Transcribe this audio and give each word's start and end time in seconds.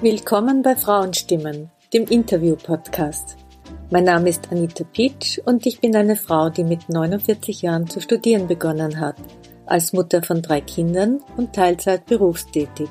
Willkommen 0.00 0.62
bei 0.62 0.76
Frauenstimmen, 0.76 1.72
dem 1.92 2.04
Interview-Podcast. 2.04 3.36
Mein 3.90 4.04
Name 4.04 4.28
ist 4.28 4.46
Anita 4.52 4.84
Pitsch 4.84 5.40
und 5.44 5.66
ich 5.66 5.80
bin 5.80 5.96
eine 5.96 6.14
Frau, 6.14 6.50
die 6.50 6.62
mit 6.62 6.88
49 6.88 7.62
Jahren 7.62 7.88
zu 7.88 8.00
studieren 8.00 8.46
begonnen 8.46 9.00
hat, 9.00 9.16
als 9.66 9.92
Mutter 9.92 10.22
von 10.22 10.40
drei 10.40 10.60
Kindern 10.60 11.20
und 11.36 11.52
Teilzeit 11.52 12.06
berufstätig. 12.06 12.88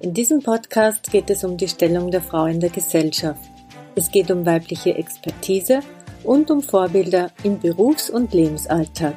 In 0.00 0.12
diesem 0.12 0.42
Podcast 0.42 1.10
geht 1.10 1.30
es 1.30 1.42
um 1.42 1.56
die 1.56 1.68
Stellung 1.68 2.10
der 2.10 2.20
Frau 2.20 2.44
in 2.44 2.60
der 2.60 2.68
Gesellschaft. 2.68 3.50
Es 3.94 4.10
geht 4.10 4.30
um 4.30 4.44
weibliche 4.44 4.94
Expertise 4.94 5.80
und 6.22 6.50
um 6.50 6.60
Vorbilder 6.60 7.30
im 7.44 7.58
Berufs- 7.60 8.10
und 8.10 8.34
Lebensalltag. 8.34 9.16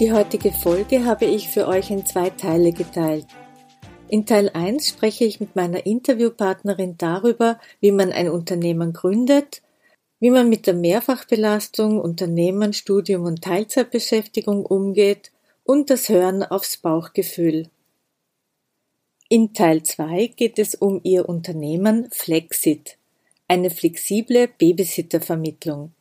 Die 0.00 0.14
heutige 0.14 0.52
Folge 0.52 1.04
habe 1.04 1.26
ich 1.26 1.50
für 1.50 1.68
euch 1.68 1.90
in 1.90 2.06
zwei 2.06 2.30
Teile 2.30 2.72
geteilt. 2.72 3.26
In 4.10 4.24
Teil 4.24 4.48
1 4.48 4.88
spreche 4.88 5.26
ich 5.26 5.38
mit 5.38 5.54
meiner 5.54 5.84
Interviewpartnerin 5.84 6.96
darüber, 6.96 7.60
wie 7.80 7.92
man 7.92 8.10
ein 8.10 8.30
Unternehmen 8.30 8.94
gründet, 8.94 9.60
wie 10.18 10.30
man 10.30 10.48
mit 10.48 10.66
der 10.66 10.72
Mehrfachbelastung, 10.72 12.00
Unternehmen, 12.00 12.72
Studium 12.72 13.24
und 13.24 13.42
Teilzeitbeschäftigung 13.42 14.64
umgeht 14.64 15.30
und 15.62 15.90
das 15.90 16.08
Hören 16.08 16.42
aufs 16.42 16.78
Bauchgefühl. 16.78 17.68
In 19.28 19.52
Teil 19.52 19.82
2 19.82 20.28
geht 20.28 20.58
es 20.58 20.74
um 20.74 21.00
ihr 21.04 21.28
Unternehmen 21.28 22.08
Flexit, 22.10 22.96
eine 23.46 23.68
flexible 23.68 24.48
Babysittervermittlung. 24.48 25.92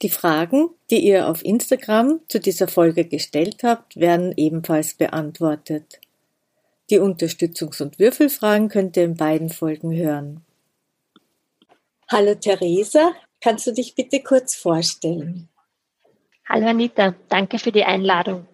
Die 0.00 0.08
Fragen, 0.08 0.70
die 0.90 1.06
ihr 1.06 1.28
auf 1.28 1.44
Instagram 1.44 2.20
zu 2.28 2.40
dieser 2.40 2.68
Folge 2.68 3.04
gestellt 3.04 3.64
habt, 3.64 3.96
werden 3.96 4.32
ebenfalls 4.36 4.94
beantwortet. 4.94 6.00
Die 6.90 7.00
Unterstützungs- 7.00 7.82
und 7.82 7.98
Würfelfragen 7.98 8.68
könnt 8.68 8.96
ihr 8.96 9.04
in 9.04 9.16
beiden 9.16 9.50
Folgen 9.50 9.94
hören. 9.94 10.44
Hallo 12.10 12.34
Theresa, 12.34 13.12
kannst 13.40 13.66
du 13.66 13.72
dich 13.72 13.94
bitte 13.94 14.22
kurz 14.22 14.54
vorstellen? 14.54 15.48
Hallo 16.48 16.68
Anita, 16.68 17.14
danke 17.28 17.58
für 17.58 17.72
die 17.72 17.84
Einladung. 17.84 18.46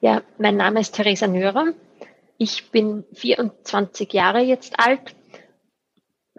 Ja, 0.00 0.22
mein 0.38 0.56
Name 0.56 0.80
ist 0.80 0.94
Theresa 0.94 1.26
Nörer. 1.26 1.74
Ich 2.38 2.70
bin 2.70 3.04
24 3.14 4.12
Jahre 4.12 4.40
jetzt 4.40 4.78
alt. 4.78 5.15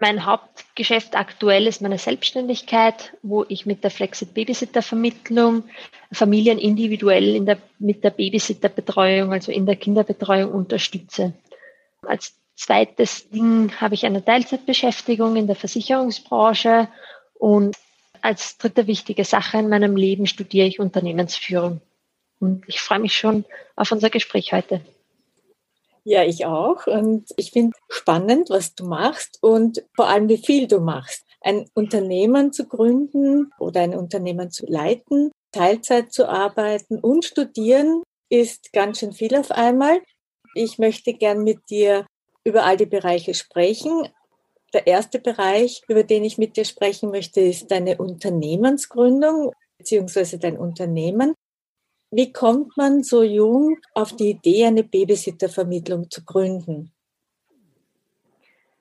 Mein 0.00 0.24
Hauptgeschäft 0.24 1.16
aktuell 1.16 1.66
ist 1.66 1.82
meine 1.82 1.98
Selbstständigkeit, 1.98 3.14
wo 3.22 3.44
ich 3.48 3.66
mit 3.66 3.82
der 3.82 3.90
Flexit 3.90 4.32
Babysitter 4.32 4.80
Vermittlung 4.80 5.64
Familien 6.12 6.58
individuell 6.58 7.34
in 7.34 7.46
der, 7.46 7.58
mit 7.80 8.04
der 8.04 8.10
Babysitterbetreuung, 8.10 9.32
also 9.32 9.50
in 9.50 9.66
der 9.66 9.74
Kinderbetreuung 9.74 10.52
unterstütze. 10.52 11.32
Als 12.02 12.36
zweites 12.54 13.28
Ding 13.30 13.72
habe 13.80 13.94
ich 13.94 14.06
eine 14.06 14.24
Teilzeitbeschäftigung 14.24 15.34
in 15.34 15.48
der 15.48 15.56
Versicherungsbranche 15.56 16.86
und 17.34 17.76
als 18.22 18.56
dritte 18.56 18.86
wichtige 18.86 19.24
Sache 19.24 19.58
in 19.58 19.68
meinem 19.68 19.96
Leben 19.96 20.26
studiere 20.26 20.68
ich 20.68 20.78
Unternehmensführung. 20.78 21.80
Und 22.38 22.64
ich 22.68 22.80
freue 22.80 23.00
mich 23.00 23.16
schon 23.16 23.44
auf 23.74 23.90
unser 23.90 24.10
Gespräch 24.10 24.52
heute. 24.52 24.80
Ja, 26.04 26.24
ich 26.24 26.46
auch. 26.46 26.86
Und 26.86 27.30
ich 27.36 27.50
finde 27.50 27.76
spannend, 27.88 28.50
was 28.50 28.74
du 28.74 28.86
machst 28.86 29.38
und 29.42 29.84
vor 29.94 30.08
allem, 30.08 30.28
wie 30.28 30.38
viel 30.38 30.66
du 30.66 30.80
machst. 30.80 31.24
Ein 31.40 31.66
Unternehmen 31.74 32.52
zu 32.52 32.66
gründen 32.66 33.52
oder 33.58 33.80
ein 33.80 33.94
Unternehmen 33.94 34.50
zu 34.50 34.66
leiten, 34.66 35.30
Teilzeit 35.52 36.12
zu 36.12 36.28
arbeiten 36.28 36.98
und 36.98 37.24
studieren 37.24 38.02
ist 38.28 38.72
ganz 38.72 38.98
schön 38.98 39.12
viel 39.12 39.34
auf 39.36 39.50
einmal. 39.50 40.00
Ich 40.54 40.78
möchte 40.78 41.14
gern 41.14 41.44
mit 41.44 41.58
dir 41.70 42.06
über 42.44 42.64
all 42.64 42.76
die 42.76 42.86
Bereiche 42.86 43.34
sprechen. 43.34 44.08
Der 44.74 44.86
erste 44.86 45.18
Bereich, 45.18 45.82
über 45.88 46.02
den 46.02 46.24
ich 46.24 46.36
mit 46.36 46.56
dir 46.56 46.64
sprechen 46.64 47.10
möchte, 47.10 47.40
ist 47.40 47.70
deine 47.70 47.96
Unternehmensgründung 47.98 49.52
beziehungsweise 49.78 50.38
dein 50.38 50.58
Unternehmen. 50.58 51.34
Wie 52.10 52.32
kommt 52.32 52.76
man 52.76 53.02
so 53.02 53.22
jung 53.22 53.76
auf 53.94 54.16
die 54.16 54.30
Idee, 54.30 54.66
eine 54.66 54.82
Babysittervermittlung 54.82 56.10
zu 56.10 56.24
gründen? 56.24 56.90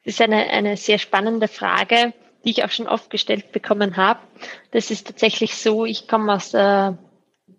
Das 0.06 0.14
ist 0.14 0.22
eine, 0.22 0.50
eine 0.50 0.78
sehr 0.78 0.98
spannende 0.98 1.50
Frage, 1.50 2.14
die 2.46 2.52
ich 2.52 2.64
auch 2.64 2.70
schon 2.70 2.88
oft 2.88 3.10
gestellt 3.10 3.52
bekommen 3.52 3.98
habe. 3.98 4.22
Das 4.72 4.92
ist 4.92 5.08
tatsächlich 5.08 5.56
so, 5.56 5.84
ich 5.86 6.08
komme 6.08 6.34
aus 6.34 6.52
der 6.52 6.98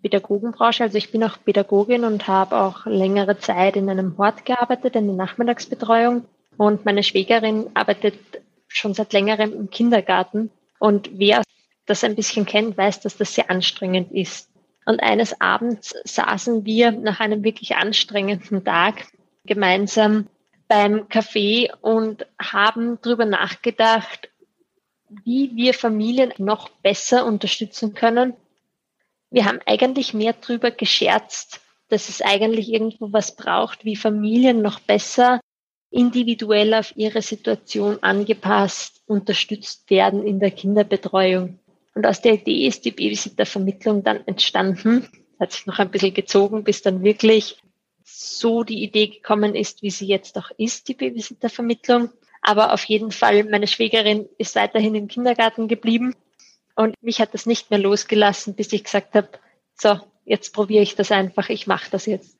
Pädagogenbranche, 0.01 0.83
also 0.83 0.97
ich 0.97 1.11
bin 1.11 1.23
auch 1.23 1.37
Pädagogin 1.43 2.05
und 2.05 2.27
habe 2.27 2.57
auch 2.57 2.87
längere 2.87 3.37
Zeit 3.37 3.75
in 3.75 3.89
einem 3.89 4.17
Hort 4.17 4.45
gearbeitet, 4.45 4.95
in 4.95 5.05
der 5.05 5.15
Nachmittagsbetreuung. 5.15 6.25
Und 6.57 6.85
meine 6.85 7.03
Schwägerin 7.03 7.69
arbeitet 7.75 8.17
schon 8.67 8.95
seit 8.95 9.13
längerem 9.13 9.53
im 9.53 9.69
Kindergarten. 9.69 10.49
Und 10.79 11.11
wer 11.13 11.43
das 11.85 12.03
ein 12.03 12.15
bisschen 12.15 12.45
kennt, 12.45 12.77
weiß, 12.77 13.01
dass 13.01 13.17
das 13.17 13.35
sehr 13.35 13.49
anstrengend 13.51 14.11
ist. 14.11 14.48
Und 14.85 15.01
eines 15.01 15.39
Abends 15.39 15.95
saßen 16.03 16.65
wir 16.65 16.91
nach 16.91 17.19
einem 17.19 17.43
wirklich 17.43 17.75
anstrengenden 17.75 18.63
Tag 18.63 19.07
gemeinsam 19.45 20.27
beim 20.67 21.07
Café 21.07 21.73
und 21.81 22.25
haben 22.39 22.99
darüber 23.01 23.25
nachgedacht, 23.25 24.29
wie 25.25 25.55
wir 25.55 25.73
Familien 25.73 26.33
noch 26.37 26.69
besser 26.69 27.25
unterstützen 27.25 27.93
können. 27.93 28.33
Wir 29.31 29.45
haben 29.45 29.59
eigentlich 29.65 30.13
mehr 30.13 30.33
darüber 30.33 30.71
gescherzt, 30.71 31.61
dass 31.89 32.09
es 32.09 32.21
eigentlich 32.21 32.71
irgendwo 32.71 33.11
was 33.11 33.35
braucht, 33.35 33.83
wie 33.85 33.95
Familien 33.95 34.61
noch 34.61 34.79
besser 34.79 35.39
individuell 35.91 36.75
auf 36.75 36.95
ihre 36.95 37.21
Situation 37.21 38.01
angepasst 38.03 39.01
unterstützt 39.07 39.89
werden 39.89 40.23
in 40.25 40.39
der 40.39 40.51
Kinderbetreuung. 40.51 41.59
Und 41.95 42.05
aus 42.05 42.21
der 42.21 42.33
Idee 42.33 42.67
ist 42.67 42.85
die 42.85 42.91
Babysittervermittlung 42.91 44.03
dann 44.03 44.25
entstanden. 44.27 45.07
Hat 45.39 45.51
sich 45.51 45.65
noch 45.65 45.79
ein 45.79 45.91
bisschen 45.91 46.13
gezogen, 46.13 46.63
bis 46.63 46.81
dann 46.81 47.03
wirklich 47.03 47.57
so 48.03 48.63
die 48.63 48.83
Idee 48.83 49.07
gekommen 49.07 49.55
ist, 49.55 49.81
wie 49.81 49.91
sie 49.91 50.07
jetzt 50.07 50.37
auch 50.37 50.51
ist, 50.57 50.87
die 50.87 50.93
Babysittervermittlung. 50.93 52.09
Aber 52.41 52.73
auf 52.73 52.83
jeden 52.85 53.11
Fall, 53.11 53.43
meine 53.43 53.67
Schwägerin 53.67 54.27
ist 54.37 54.55
weiterhin 54.55 54.95
im 54.95 55.07
Kindergarten 55.07 55.67
geblieben 55.67 56.15
und 56.75 56.95
mich 57.01 57.19
hat 57.19 57.33
das 57.33 57.45
nicht 57.45 57.69
mehr 57.69 57.79
losgelassen, 57.79 58.55
bis 58.55 58.71
ich 58.71 58.85
gesagt 58.85 59.13
habe, 59.13 59.27
so, 59.75 59.99
jetzt 60.25 60.53
probiere 60.53 60.83
ich 60.83 60.95
das 60.95 61.11
einfach, 61.11 61.49
ich 61.49 61.67
mache 61.67 61.91
das 61.91 62.05
jetzt. 62.05 62.37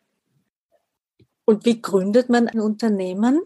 Und 1.43 1.65
wie 1.65 1.81
gründet 1.81 2.29
man 2.29 2.47
ein 2.47 2.59
Unternehmen? 2.59 3.41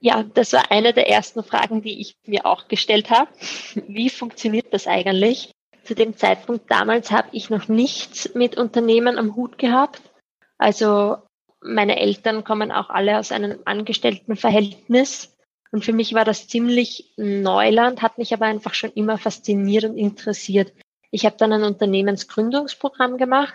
Ja, 0.00 0.22
das 0.22 0.52
war 0.52 0.70
eine 0.70 0.92
der 0.92 1.08
ersten 1.08 1.42
Fragen, 1.42 1.82
die 1.82 2.00
ich 2.00 2.16
mir 2.26 2.46
auch 2.46 2.68
gestellt 2.68 3.10
habe. 3.10 3.30
Wie 3.88 4.10
funktioniert 4.10 4.72
das 4.72 4.86
eigentlich? 4.86 5.50
Zu 5.84 5.94
dem 5.94 6.16
Zeitpunkt 6.16 6.70
damals 6.70 7.10
habe 7.10 7.28
ich 7.32 7.50
noch 7.50 7.68
nichts 7.68 8.34
mit 8.34 8.56
Unternehmen 8.56 9.18
am 9.18 9.34
Hut 9.34 9.58
gehabt. 9.58 10.02
Also 10.56 11.16
meine 11.60 11.98
Eltern 11.98 12.44
kommen 12.44 12.70
auch 12.70 12.90
alle 12.90 13.18
aus 13.18 13.32
einem 13.32 13.58
Angestelltenverhältnis. 13.64 15.36
Und 15.72 15.84
für 15.84 15.92
mich 15.92 16.14
war 16.14 16.24
das 16.24 16.48
ziemlich 16.48 17.12
Neuland, 17.16 18.00
hat 18.00 18.18
mich 18.18 18.32
aber 18.32 18.46
einfach 18.46 18.74
schon 18.74 18.92
immer 18.92 19.18
fasziniert 19.18 19.84
und 19.84 19.98
interessiert. 19.98 20.72
Ich 21.10 21.26
habe 21.26 21.36
dann 21.36 21.52
ein 21.52 21.64
Unternehmensgründungsprogramm 21.64 23.18
gemacht 23.18 23.54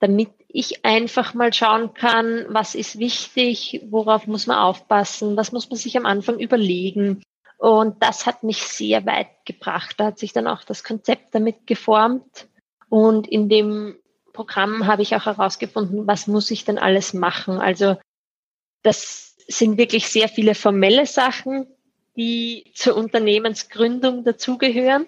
damit 0.00 0.30
ich 0.48 0.84
einfach 0.84 1.34
mal 1.34 1.52
schauen 1.52 1.92
kann, 1.94 2.46
was 2.48 2.74
ist 2.74 2.98
wichtig, 2.98 3.82
worauf 3.90 4.26
muss 4.26 4.46
man 4.46 4.58
aufpassen, 4.58 5.36
was 5.36 5.52
muss 5.52 5.68
man 5.68 5.78
sich 5.78 5.96
am 5.96 6.06
Anfang 6.06 6.38
überlegen. 6.38 7.22
Und 7.58 8.02
das 8.02 8.24
hat 8.24 8.44
mich 8.44 8.62
sehr 8.62 9.04
weit 9.04 9.28
gebracht. 9.44 9.96
Da 9.98 10.06
hat 10.06 10.18
sich 10.18 10.32
dann 10.32 10.46
auch 10.46 10.64
das 10.64 10.84
Konzept 10.84 11.34
damit 11.34 11.66
geformt. 11.66 12.48
Und 12.88 13.28
in 13.28 13.48
dem 13.48 13.98
Programm 14.32 14.86
habe 14.86 15.02
ich 15.02 15.14
auch 15.16 15.26
herausgefunden, 15.26 16.06
was 16.06 16.26
muss 16.28 16.50
ich 16.50 16.64
denn 16.64 16.78
alles 16.78 17.12
machen. 17.12 17.58
Also 17.58 17.96
das 18.82 19.36
sind 19.48 19.76
wirklich 19.76 20.08
sehr 20.08 20.28
viele 20.28 20.54
formelle 20.54 21.04
Sachen, 21.04 21.66
die 22.16 22.70
zur 22.74 22.96
Unternehmensgründung 22.96 24.24
dazugehören. 24.24 25.06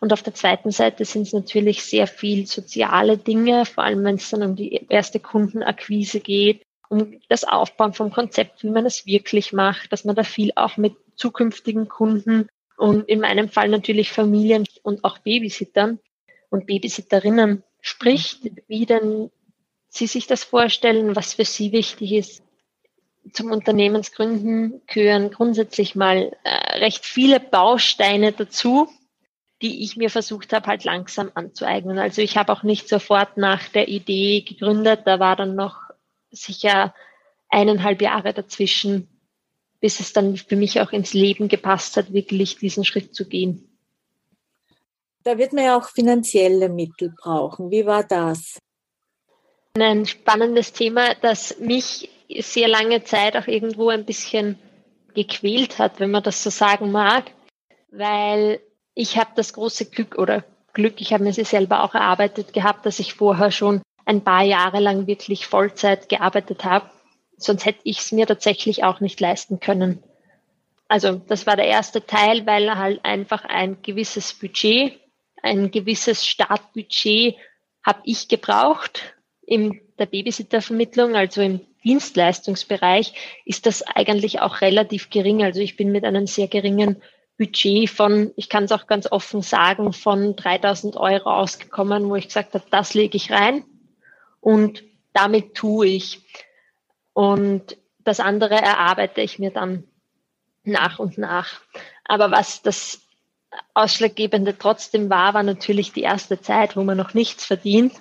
Und 0.00 0.12
auf 0.12 0.22
der 0.22 0.34
zweiten 0.34 0.70
Seite 0.70 1.04
sind 1.04 1.22
es 1.22 1.32
natürlich 1.32 1.82
sehr 1.84 2.06
viel 2.06 2.46
soziale 2.46 3.18
Dinge, 3.18 3.64
vor 3.66 3.84
allem 3.84 4.04
wenn 4.04 4.16
es 4.16 4.30
dann 4.30 4.42
um 4.42 4.56
die 4.56 4.86
erste 4.88 5.20
Kundenakquise 5.20 6.20
geht, 6.20 6.62
um 6.88 7.20
das 7.28 7.44
Aufbauen 7.44 7.92
vom 7.92 8.10
Konzept, 8.10 8.62
wie 8.62 8.70
man 8.70 8.86
es 8.86 9.06
wirklich 9.06 9.52
macht, 9.52 9.92
dass 9.92 10.04
man 10.04 10.16
da 10.16 10.22
viel 10.22 10.52
auch 10.56 10.76
mit 10.76 10.94
zukünftigen 11.16 11.88
Kunden 11.88 12.48
und 12.76 13.08
in 13.08 13.20
meinem 13.20 13.48
Fall 13.48 13.68
natürlich 13.68 14.12
Familien 14.12 14.64
und 14.82 15.04
auch 15.04 15.18
Babysittern 15.18 15.98
und 16.50 16.66
Babysitterinnen 16.66 17.62
spricht, 17.80 18.50
wie 18.68 18.86
denn 18.86 19.30
sie 19.88 20.06
sich 20.06 20.26
das 20.26 20.44
vorstellen, 20.44 21.16
was 21.16 21.34
für 21.34 21.44
sie 21.44 21.72
wichtig 21.72 22.12
ist. 22.12 22.42
Zum 23.32 23.50
Unternehmensgründen 23.50 24.82
gehören 24.86 25.30
grundsätzlich 25.30 25.96
mal 25.96 26.36
äh, 26.44 26.78
recht 26.78 27.04
viele 27.04 27.40
Bausteine 27.40 28.32
dazu, 28.32 28.88
die 29.62 29.82
ich 29.82 29.96
mir 29.96 30.10
versucht 30.10 30.52
habe, 30.52 30.66
halt 30.66 30.84
langsam 30.84 31.30
anzueignen. 31.34 31.98
Also 31.98 32.20
ich 32.20 32.36
habe 32.36 32.52
auch 32.52 32.62
nicht 32.62 32.88
sofort 32.88 33.36
nach 33.36 33.68
der 33.68 33.88
Idee 33.88 34.42
gegründet. 34.42 35.02
Da 35.04 35.18
war 35.18 35.36
dann 35.36 35.54
noch 35.54 35.80
sicher 36.30 36.94
eineinhalb 37.48 38.02
Jahre 38.02 38.34
dazwischen, 38.34 39.08
bis 39.80 40.00
es 40.00 40.12
dann 40.12 40.36
für 40.36 40.56
mich 40.56 40.80
auch 40.80 40.92
ins 40.92 41.14
Leben 41.14 41.48
gepasst 41.48 41.96
hat, 41.96 42.12
wirklich 42.12 42.58
diesen 42.58 42.84
Schritt 42.84 43.14
zu 43.14 43.26
gehen. 43.26 43.78
Da 45.24 45.38
wird 45.38 45.52
man 45.52 45.64
ja 45.64 45.76
auch 45.76 45.88
finanzielle 45.88 46.68
Mittel 46.68 47.14
brauchen. 47.16 47.70
Wie 47.70 47.86
war 47.86 48.04
das? 48.04 48.58
Ein 49.78 50.06
spannendes 50.06 50.72
Thema, 50.72 51.14
das 51.14 51.58
mich 51.58 52.10
sehr 52.28 52.68
lange 52.68 53.04
Zeit 53.04 53.36
auch 53.36 53.46
irgendwo 53.46 53.88
ein 53.88 54.04
bisschen 54.04 54.58
gequält 55.14 55.78
hat, 55.78 55.98
wenn 55.98 56.10
man 56.10 56.22
das 56.22 56.42
so 56.42 56.50
sagen 56.50 56.92
mag, 56.92 57.32
weil 57.90 58.60
ich 58.96 59.18
habe 59.18 59.30
das 59.36 59.52
große 59.52 59.84
Glück 59.90 60.16
oder 60.18 60.42
Glück, 60.72 61.00
ich 61.00 61.12
habe 61.12 61.22
mir 61.22 61.32
sie 61.32 61.44
selber 61.44 61.84
auch 61.84 61.94
erarbeitet 61.94 62.52
gehabt, 62.52 62.86
dass 62.86 62.98
ich 62.98 63.14
vorher 63.14 63.52
schon 63.52 63.82
ein 64.06 64.24
paar 64.24 64.42
Jahre 64.42 64.80
lang 64.80 65.06
wirklich 65.06 65.46
Vollzeit 65.46 66.08
gearbeitet 66.08 66.64
habe. 66.64 66.90
Sonst 67.36 67.66
hätte 67.66 67.80
ich 67.84 67.98
es 67.98 68.12
mir 68.12 68.26
tatsächlich 68.26 68.84
auch 68.84 69.00
nicht 69.00 69.20
leisten 69.20 69.60
können. 69.60 70.02
Also 70.88 71.20
das 71.28 71.46
war 71.46 71.56
der 71.56 71.66
erste 71.66 72.06
Teil, 72.06 72.46
weil 72.46 72.76
halt 72.76 73.04
einfach 73.04 73.44
ein 73.44 73.82
gewisses 73.82 74.32
Budget, 74.32 74.98
ein 75.42 75.70
gewisses 75.70 76.26
Startbudget 76.26 77.36
habe 77.84 78.00
ich 78.04 78.28
gebraucht 78.28 79.14
in 79.42 79.80
der 79.98 80.06
Babysittervermittlung, 80.06 81.16
also 81.16 81.42
im 81.42 81.60
Dienstleistungsbereich, 81.84 83.12
ist 83.44 83.66
das 83.66 83.82
eigentlich 83.82 84.40
auch 84.40 84.62
relativ 84.62 85.10
gering. 85.10 85.44
Also 85.44 85.60
ich 85.60 85.76
bin 85.76 85.92
mit 85.92 86.04
einem 86.04 86.26
sehr 86.26 86.48
geringen 86.48 87.02
Budget 87.38 87.90
von, 87.90 88.32
ich 88.36 88.48
kann 88.48 88.64
es 88.64 88.72
auch 88.72 88.86
ganz 88.86 89.10
offen 89.10 89.42
sagen, 89.42 89.92
von 89.92 90.36
3000 90.36 90.96
Euro 90.96 91.30
ausgekommen, 91.30 92.08
wo 92.08 92.16
ich 92.16 92.28
gesagt 92.28 92.54
habe, 92.54 92.64
das 92.70 92.94
lege 92.94 93.16
ich 93.16 93.30
rein 93.30 93.64
und 94.40 94.82
damit 95.12 95.54
tue 95.54 95.86
ich. 95.86 96.22
Und 97.12 97.76
das 98.04 98.20
andere 98.20 98.54
erarbeite 98.54 99.20
ich 99.20 99.38
mir 99.38 99.50
dann 99.50 99.84
nach 100.64 100.98
und 100.98 101.18
nach. 101.18 101.60
Aber 102.04 102.30
was 102.30 102.62
das 102.62 103.00
Ausschlaggebende 103.74 104.56
trotzdem 104.58 105.10
war, 105.10 105.34
war 105.34 105.42
natürlich 105.42 105.92
die 105.92 106.02
erste 106.02 106.40
Zeit, 106.40 106.76
wo 106.76 106.84
man 106.84 106.96
noch 106.96 107.14
nichts 107.14 107.44
verdient 107.44 107.92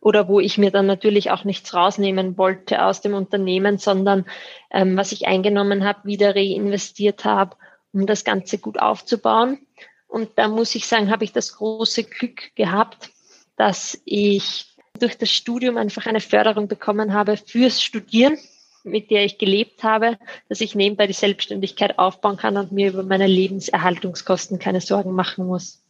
oder 0.00 0.28
wo 0.28 0.40
ich 0.40 0.58
mir 0.58 0.70
dann 0.70 0.86
natürlich 0.86 1.30
auch 1.30 1.44
nichts 1.44 1.74
rausnehmen 1.74 2.38
wollte 2.38 2.84
aus 2.84 3.00
dem 3.00 3.14
Unternehmen, 3.14 3.78
sondern 3.78 4.26
ähm, 4.70 4.96
was 4.96 5.12
ich 5.12 5.26
eingenommen 5.26 5.84
habe, 5.84 6.04
wieder 6.04 6.34
reinvestiert 6.34 7.24
habe 7.24 7.56
um 7.96 8.06
das 8.06 8.24
Ganze 8.24 8.58
gut 8.58 8.78
aufzubauen. 8.78 9.58
Und 10.06 10.30
da 10.36 10.48
muss 10.48 10.74
ich 10.74 10.86
sagen, 10.86 11.10
habe 11.10 11.24
ich 11.24 11.32
das 11.32 11.56
große 11.56 12.04
Glück 12.04 12.54
gehabt, 12.54 13.10
dass 13.56 13.98
ich 14.04 14.76
durch 14.98 15.16
das 15.16 15.30
Studium 15.30 15.78
einfach 15.78 16.06
eine 16.06 16.20
Förderung 16.20 16.68
bekommen 16.68 17.12
habe 17.12 17.36
fürs 17.36 17.82
Studieren, 17.82 18.38
mit 18.84 19.10
der 19.10 19.24
ich 19.24 19.38
gelebt 19.38 19.82
habe, 19.82 20.18
dass 20.48 20.60
ich 20.60 20.74
nebenbei 20.74 21.06
die 21.06 21.12
Selbstständigkeit 21.12 21.98
aufbauen 21.98 22.36
kann 22.36 22.56
und 22.56 22.70
mir 22.70 22.90
über 22.90 23.02
meine 23.02 23.26
Lebenserhaltungskosten 23.26 24.58
keine 24.58 24.80
Sorgen 24.80 25.12
machen 25.12 25.46
muss. 25.46 25.82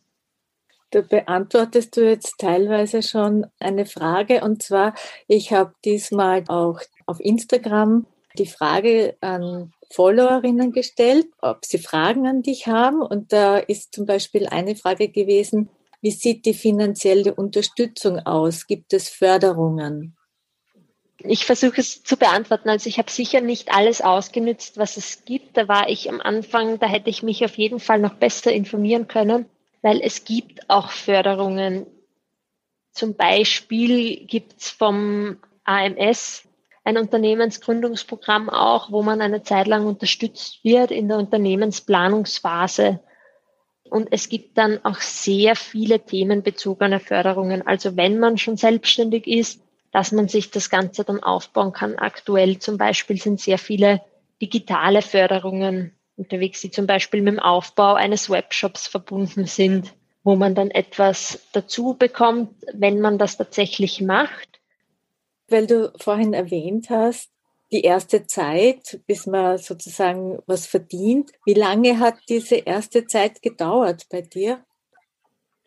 Da 0.90 1.00
beantwortest 1.00 1.96
du 1.96 2.08
jetzt 2.08 2.38
teilweise 2.38 3.02
schon 3.02 3.46
eine 3.58 3.86
Frage 3.86 4.42
und 4.42 4.62
zwar, 4.62 4.94
ich 5.26 5.52
habe 5.52 5.74
diesmal 5.84 6.44
auch 6.46 6.80
auf 7.06 7.18
Instagram 7.20 8.06
die 8.38 8.46
Frage 8.46 9.16
an 9.20 9.72
Followerinnen 9.92 10.72
gestellt, 10.72 11.26
ob 11.40 11.64
sie 11.64 11.78
Fragen 11.78 12.26
an 12.26 12.42
dich 12.42 12.66
haben. 12.66 13.02
Und 13.02 13.32
da 13.32 13.58
ist 13.58 13.94
zum 13.94 14.06
Beispiel 14.06 14.46
eine 14.46 14.76
Frage 14.76 15.08
gewesen, 15.08 15.70
wie 16.00 16.10
sieht 16.10 16.44
die 16.46 16.54
finanzielle 16.54 17.34
Unterstützung 17.34 18.20
aus? 18.20 18.66
Gibt 18.66 18.92
es 18.92 19.08
Förderungen? 19.08 20.16
Ich 21.18 21.46
versuche 21.46 21.80
es 21.80 22.02
zu 22.02 22.16
beantworten. 22.16 22.68
Also 22.68 22.88
ich 22.88 22.98
habe 22.98 23.10
sicher 23.10 23.40
nicht 23.40 23.72
alles 23.74 24.02
ausgenützt, 24.02 24.76
was 24.78 24.96
es 24.96 25.24
gibt. 25.24 25.56
Da 25.56 25.66
war 25.66 25.88
ich 25.88 26.08
am 26.08 26.20
Anfang, 26.20 26.78
da 26.78 26.86
hätte 26.86 27.10
ich 27.10 27.22
mich 27.22 27.44
auf 27.44 27.56
jeden 27.56 27.80
Fall 27.80 27.98
noch 27.98 28.14
besser 28.14 28.52
informieren 28.52 29.08
können, 29.08 29.46
weil 29.82 30.00
es 30.02 30.24
gibt 30.24 30.68
auch 30.68 30.90
Förderungen. 30.90 31.86
Zum 32.92 33.14
Beispiel 33.14 34.26
gibt 34.26 34.60
es 34.60 34.70
vom 34.70 35.38
AMS 35.64 36.45
ein 36.86 36.98
Unternehmensgründungsprogramm 36.98 38.48
auch, 38.48 38.92
wo 38.92 39.02
man 39.02 39.20
eine 39.20 39.42
Zeit 39.42 39.66
lang 39.66 39.86
unterstützt 39.86 40.60
wird 40.62 40.92
in 40.92 41.08
der 41.08 41.18
Unternehmensplanungsphase. 41.18 43.00
Und 43.90 44.08
es 44.12 44.28
gibt 44.28 44.56
dann 44.56 44.84
auch 44.84 45.00
sehr 45.00 45.56
viele 45.56 45.98
themenbezogene 45.98 47.00
Förderungen. 47.00 47.66
Also 47.66 47.96
wenn 47.96 48.20
man 48.20 48.38
schon 48.38 48.56
selbstständig 48.56 49.26
ist, 49.26 49.60
dass 49.90 50.12
man 50.12 50.28
sich 50.28 50.52
das 50.52 50.70
Ganze 50.70 51.02
dann 51.02 51.22
aufbauen 51.22 51.72
kann. 51.72 51.96
Aktuell 51.96 52.58
zum 52.58 52.78
Beispiel 52.78 53.20
sind 53.20 53.40
sehr 53.40 53.58
viele 53.58 54.02
digitale 54.40 55.02
Förderungen 55.02 55.92
unterwegs, 56.16 56.60
die 56.60 56.70
zum 56.70 56.86
Beispiel 56.86 57.20
mit 57.20 57.34
dem 57.34 57.40
Aufbau 57.40 57.94
eines 57.94 58.30
Webshops 58.30 58.86
verbunden 58.86 59.46
sind, 59.46 59.92
wo 60.22 60.36
man 60.36 60.54
dann 60.54 60.70
etwas 60.70 61.48
dazu 61.52 61.94
bekommt, 61.94 62.50
wenn 62.74 63.00
man 63.00 63.18
das 63.18 63.38
tatsächlich 63.38 64.00
macht 64.00 64.56
weil 65.48 65.66
du 65.66 65.92
vorhin 65.98 66.32
erwähnt 66.32 66.90
hast, 66.90 67.30
die 67.72 67.82
erste 67.82 68.26
Zeit, 68.26 69.00
bis 69.06 69.26
man 69.26 69.58
sozusagen 69.58 70.38
was 70.46 70.66
verdient. 70.66 71.32
Wie 71.44 71.54
lange 71.54 71.98
hat 71.98 72.16
diese 72.28 72.56
erste 72.56 73.06
Zeit 73.06 73.42
gedauert 73.42 74.06
bei 74.10 74.22
dir? 74.22 74.64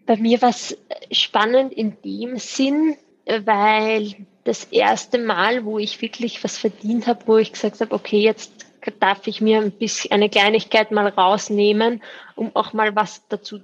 Bei 0.06 0.16
mir 0.16 0.42
war 0.42 0.50
es 0.50 0.78
spannend 1.12 1.74
in 1.74 1.98
dem 2.04 2.38
Sinn, 2.38 2.96
weil 3.26 4.16
das 4.44 4.64
erste 4.66 5.20
Mal, 5.20 5.66
wo 5.66 5.78
ich 5.78 6.02
wirklich 6.02 6.44
was 6.44 6.58
verdient 6.58 7.06
habe, 7.06 7.28
wo 7.28 7.38
ich 7.38 7.52
gesagt 7.52 7.82
habe, 7.82 7.94
okay, 7.94 8.20
jetzt 8.20 8.66
darf 9.00 9.28
ich 9.28 9.42
mir 9.42 9.60
ein 9.60 9.72
bisschen 9.72 10.12
eine 10.12 10.30
Kleinigkeit 10.30 10.92
mal 10.92 11.08
rausnehmen, 11.08 12.02
um 12.36 12.56
auch 12.56 12.74
mal 12.74 12.96
was 12.96 13.28
dazu, 13.28 13.60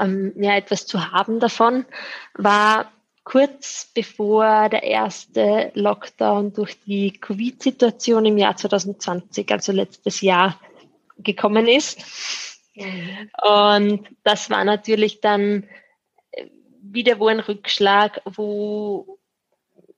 ähm, 0.00 0.32
ja, 0.36 0.56
etwas 0.56 0.86
zu 0.86 1.12
haben 1.12 1.38
davon, 1.38 1.86
war 2.34 2.92
kurz 3.24 3.90
bevor 3.94 4.68
der 4.68 4.82
erste 4.82 5.72
Lockdown 5.74 6.52
durch 6.52 6.78
die 6.84 7.12
Covid-Situation 7.12 8.26
im 8.26 8.38
Jahr 8.38 8.56
2020, 8.56 9.50
also 9.50 9.72
letztes 9.72 10.20
Jahr, 10.20 10.60
gekommen 11.18 11.66
ist. 11.66 12.02
Und 13.42 14.06
das 14.24 14.50
war 14.50 14.64
natürlich 14.64 15.20
dann 15.20 15.64
wieder 16.82 17.18
wo 17.18 17.28
ein 17.28 17.40
Rückschlag, 17.40 18.20
wo, 18.24 19.18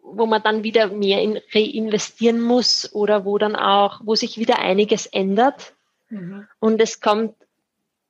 wo 0.01 0.27
man 0.27 0.43
dann 0.43 0.63
wieder 0.63 0.89
mehr 0.89 1.23
in, 1.23 1.41
reinvestieren 1.53 2.41
muss 2.41 2.93
oder 2.95 3.25
wo 3.25 3.39
dann 3.39 3.57
auch, 3.57 4.01
wo 4.05 4.15
sich 4.15 4.39
wieder 4.39 4.59
einiges 4.61 5.07
ändert. 5.07 5.75
Mhm. 6.11 6.47
Und 6.61 6.81
es 6.81 7.01
kommt, 7.01 7.35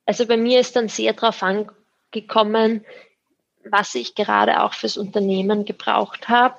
also 0.05 0.27
bei 0.27 0.37
mir 0.37 0.59
ist 0.59 0.75
dann 0.75 0.89
sehr 0.89 1.13
darauf 1.13 1.41
angekommen, 1.43 2.85
was 3.71 3.95
ich 3.95 4.15
gerade 4.15 4.63
auch 4.63 4.73
fürs 4.73 4.97
Unternehmen 4.97 5.65
gebraucht 5.65 6.29
habe. 6.29 6.55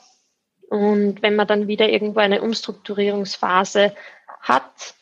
Und 0.69 1.23
wenn 1.23 1.37
man 1.37 1.47
dann 1.47 1.69
wieder 1.69 1.89
irgendwo 1.89 2.21
eine 2.21 2.43
Umstrukturierungsphase 2.43 3.95
hat, 4.41 4.95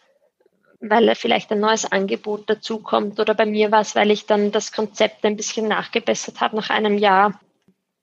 weil 0.81 1.15
vielleicht 1.15 1.51
ein 1.51 1.61
neues 1.61 1.91
Angebot 1.91 2.49
dazukommt 2.49 3.19
oder 3.19 3.35
bei 3.35 3.47
mir 3.47 3.73
war 3.73 3.81
es, 3.81 3.95
weil 3.95 4.11
ich 4.11 4.27
dann 4.27 4.53
das 4.53 4.73
Konzept 4.73 5.25
ein 5.25 5.37
bisschen 5.37 5.69
nachgebessert 5.69 6.41
habe 6.41 6.57
nach 6.57 6.71
einem 6.71 6.99
Jahr. 6.99 7.41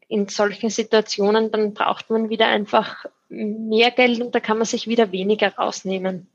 In 0.09 0.27
solchen 0.27 0.69
Situationen, 0.69 1.51
dann 1.51 1.73
braucht 1.73 2.09
man 2.09 2.29
wieder 2.29 2.47
einfach 2.47 3.05
mehr 3.29 3.91
Geld 3.91 4.21
und 4.21 4.35
da 4.35 4.39
kann 4.39 4.57
man 4.57 4.65
sich 4.65 4.87
wieder 4.87 5.11
weniger 5.11 5.55
rausnehmen. 5.55 6.27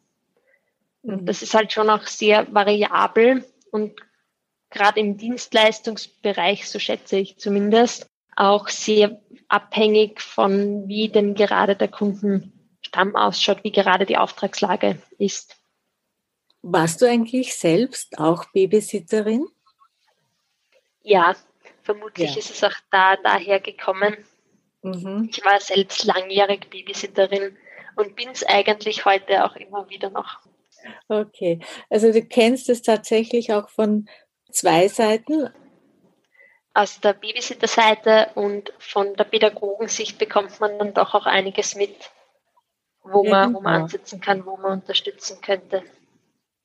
Und 1.02 1.22
mhm. 1.22 1.26
das 1.26 1.42
ist 1.42 1.54
halt 1.54 1.72
schon 1.72 1.90
auch 1.90 2.06
sehr 2.06 2.52
variabel 2.52 3.44
und 3.70 3.92
gerade 4.70 5.00
im 5.00 5.16
Dienstleistungsbereich, 5.16 6.68
so 6.68 6.78
schätze 6.78 7.18
ich 7.18 7.38
zumindest, 7.38 8.08
auch 8.36 8.68
sehr 8.68 9.20
abhängig 9.48 10.20
von, 10.20 10.86
wie 10.88 11.08
denn 11.08 11.34
gerade 11.34 11.74
der 11.74 11.88
Kundenstamm 11.88 13.16
ausschaut, 13.16 13.64
wie 13.64 13.72
gerade 13.72 14.06
die 14.06 14.16
Auftragslage 14.16 15.02
ist. 15.18 15.56
Warst 16.62 17.00
du 17.00 17.06
eigentlich 17.06 17.54
selbst 17.56 18.18
auch 18.18 18.44
Babysitterin? 18.52 19.46
Ja, 21.02 21.34
vermutlich 21.82 22.32
ja. 22.32 22.38
ist 22.38 22.50
es 22.50 22.62
auch 22.62 22.76
da 22.90 23.16
daher 23.16 23.60
gekommen. 23.60 24.16
Mhm. 24.82 25.28
Ich 25.30 25.44
war 25.44 25.60
selbst 25.60 26.04
langjährig 26.04 26.68
Babysitterin 26.70 27.56
und 27.96 28.14
bin 28.14 28.28
es 28.28 28.44
eigentlich 28.44 29.04
heute 29.04 29.44
auch 29.44 29.56
immer 29.56 29.88
wieder 29.88 30.10
noch. 30.10 30.40
Okay, 31.08 31.60
also 31.90 32.12
du 32.12 32.22
kennst 32.22 32.68
es 32.68 32.82
tatsächlich 32.82 33.52
auch 33.52 33.68
von 33.68 34.08
zwei 34.50 34.88
Seiten. 34.88 35.50
Aus 36.74 37.00
der 37.00 37.14
Babysitter-Seite 37.14 38.30
und 38.34 38.72
von 38.78 39.14
der 39.14 39.24
Pädagogensicht 39.24 40.18
bekommt 40.18 40.60
man 40.60 40.78
dann 40.78 40.94
doch 40.94 41.14
auch 41.14 41.26
einiges 41.26 41.74
mit, 41.74 42.10
wo 43.02 43.24
man, 43.24 43.54
wo 43.54 43.60
man 43.60 43.82
ansetzen 43.82 44.20
kann, 44.20 44.46
wo 44.46 44.56
man 44.56 44.80
unterstützen 44.80 45.40
könnte. 45.40 45.82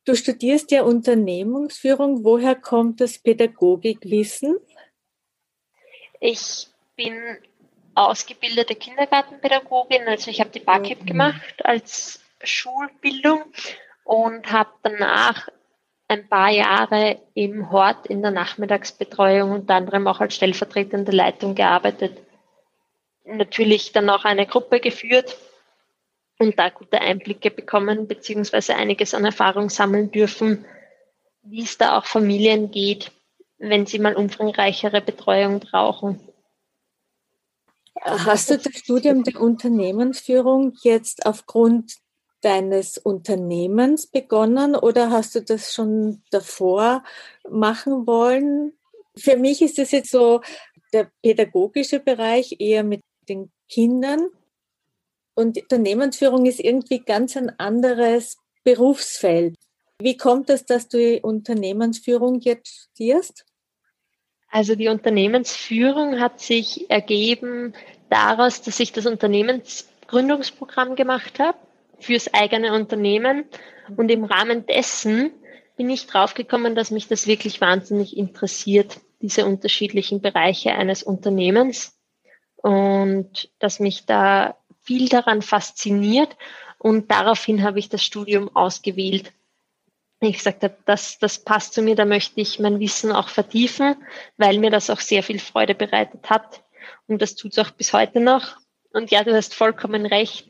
Du 0.06 0.16
studierst 0.16 0.72
ja 0.72 0.84
Unternehmensführung. 0.84 2.25
Woher 2.25 2.56
kommt 2.56 3.00
das 3.00 3.18
Pädagogikwissen? 3.18 4.58
Ich 6.20 6.68
bin 6.96 7.38
ausgebildete 7.96 8.75
Kindergartenpädagogin, 8.75 10.08
also 10.08 10.32
ich 10.32 10.40
habe 10.40 10.50
die 10.50 10.60
BAKIP 10.60 11.02
mhm. 11.02 11.06
gemacht 11.06 11.66
als 11.66 12.20
Schulbildung 12.44 13.44
und 14.04 14.52
habe 14.52 14.72
danach 14.82 15.48
ein 16.13 16.27
paar 16.29 16.50
Jahre 16.50 17.20
im 17.34 17.72
Hort 17.72 18.05
in 18.08 18.22
der 18.22 18.32
Nachmittagsbetreuung 18.32 19.51
unter 19.51 19.75
anderem 19.75 20.08
auch 20.08 20.20
als 20.20 20.36
stellvertretende 20.36 21.12
Leitung 21.12 21.55
gearbeitet. 21.55 22.17
Natürlich 23.25 23.91
dann 23.91 24.10
auch 24.10 24.24
eine 24.24 24.46
Gruppe 24.46 24.79
geführt 24.79 25.38
und 26.39 26.58
da 26.60 26.70
gute 26.70 27.01
Einblicke 27.01 27.50
bekommen, 27.50 28.08
beziehungsweise 28.08 28.75
einiges 28.75 29.13
an 29.13 29.25
Erfahrung 29.25 29.70
sammeln 29.70 30.12
dürfen, 30.12 30.65
wie 31.41 31.63
es 31.63 31.77
da 31.77 31.98
auch 31.98 32.05
Familien 32.05 32.70
geht, 32.72 33.12
wenn 33.58 33.86
sie 33.86 34.00
mal 34.00 34.15
umfangreichere 34.15 35.01
Betreuung 35.01 35.60
brauchen. 35.60 36.20
Hast 38.01 38.50
du 38.50 38.58
das 38.58 38.74
Studium 38.75 39.24
der 39.24 39.39
Unternehmensführung 39.39 40.74
jetzt 40.82 41.25
aufgrund 41.25 42.03
deines 42.44 42.98
Unternehmens 42.98 44.08
begonnen 44.08 44.76
oder 44.76 45.10
hast 45.10 45.36
du 45.36 45.42
das 45.42 45.74
schon 45.74 46.22
davor 46.30 47.04
machen 47.50 48.06
wollen? 48.06 48.74
Für 49.16 49.38
mich 49.38 49.62
ist 49.62 49.78
das 49.78 49.92
jetzt 49.92 50.12
so 50.12 50.42
der 50.92 51.10
pädagogische 51.22 52.00
Bereich 52.00 52.58
eher 52.60 52.84
mit 52.84 53.02
den 53.30 53.52
Kindern 53.70 54.30
und 55.36 55.58
Unternehmensführung 55.60 56.46
ist 56.46 56.60
irgendwie 56.60 57.00
ganz 57.00 57.36
ein 57.36 57.58
anderes 57.60 58.38
Berufsfeld. 58.64 59.56
Wie 60.00 60.18
kommt 60.18 60.50
es, 60.50 60.66
dass 60.66 60.88
du 60.90 61.20
Unternehmensführung 61.22 62.40
jetzt 62.42 62.90
studierst? 62.92 63.46
Also 64.50 64.76
die 64.76 64.90
Unternehmensführung 64.90 66.20
hat 66.20 66.40
sich 66.40 66.90
ergeben 66.92 67.74
daraus, 68.10 68.62
dass 68.62 68.80
ich 68.80 68.92
das 68.92 69.08
Unternehmensgründungsprogramm 69.08 70.96
gemacht 70.96 71.40
habe 71.40 71.58
fürs 72.04 72.34
eigene 72.34 72.74
Unternehmen. 72.74 73.46
Und 73.96 74.10
im 74.10 74.24
Rahmen 74.24 74.66
dessen 74.66 75.32
bin 75.76 75.90
ich 75.90 76.06
draufgekommen, 76.08 76.76
dass 76.76 76.92
mich 76.92 77.08
das 77.08 77.28
wirklich 77.28 77.62
wahnsinnig 77.62 78.16
interessiert, 78.16 79.00
diese 79.22 79.46
unterschiedlichen 79.46 80.22
Bereiche 80.22 80.74
eines 80.74 81.04
Unternehmens. 81.04 81.98
Und 82.56 83.50
dass 83.60 83.80
mich 83.80 84.06
da 84.06 84.56
viel 84.82 85.10
daran 85.10 85.42
fasziniert. 85.42 86.36
Und 86.78 87.12
daraufhin 87.12 87.64
habe 87.64 87.80
ich 87.80 87.90
das 87.90 88.04
Studium 88.04 88.56
ausgewählt. 88.56 89.34
Ich 90.20 90.38
gesagt 90.38 90.64
habe, 90.64 90.78
das, 90.86 91.20
das 91.20 91.40
passt 91.40 91.74
zu 91.74 91.82
mir, 91.82 91.96
da 91.96 92.06
möchte 92.06 92.40
ich 92.40 92.60
mein 92.60 92.80
Wissen 92.80 93.12
auch 93.12 93.28
vertiefen, 93.28 93.96
weil 94.38 94.58
mir 94.60 94.70
das 94.70 94.90
auch 94.90 95.02
sehr 95.02 95.24
viel 95.24 95.40
Freude 95.40 95.76
bereitet 95.76 96.30
hat. 96.30 96.64
Und 97.08 97.22
das 97.22 97.36
tut 97.36 97.52
es 97.52 97.60
auch 97.60 97.72
bis 97.72 97.92
heute 97.92 98.22
noch. 98.22 98.58
Und 98.94 99.12
ja, 99.12 99.24
du 99.24 99.34
hast 99.34 99.54
vollkommen 99.54 100.06
recht 100.06 100.50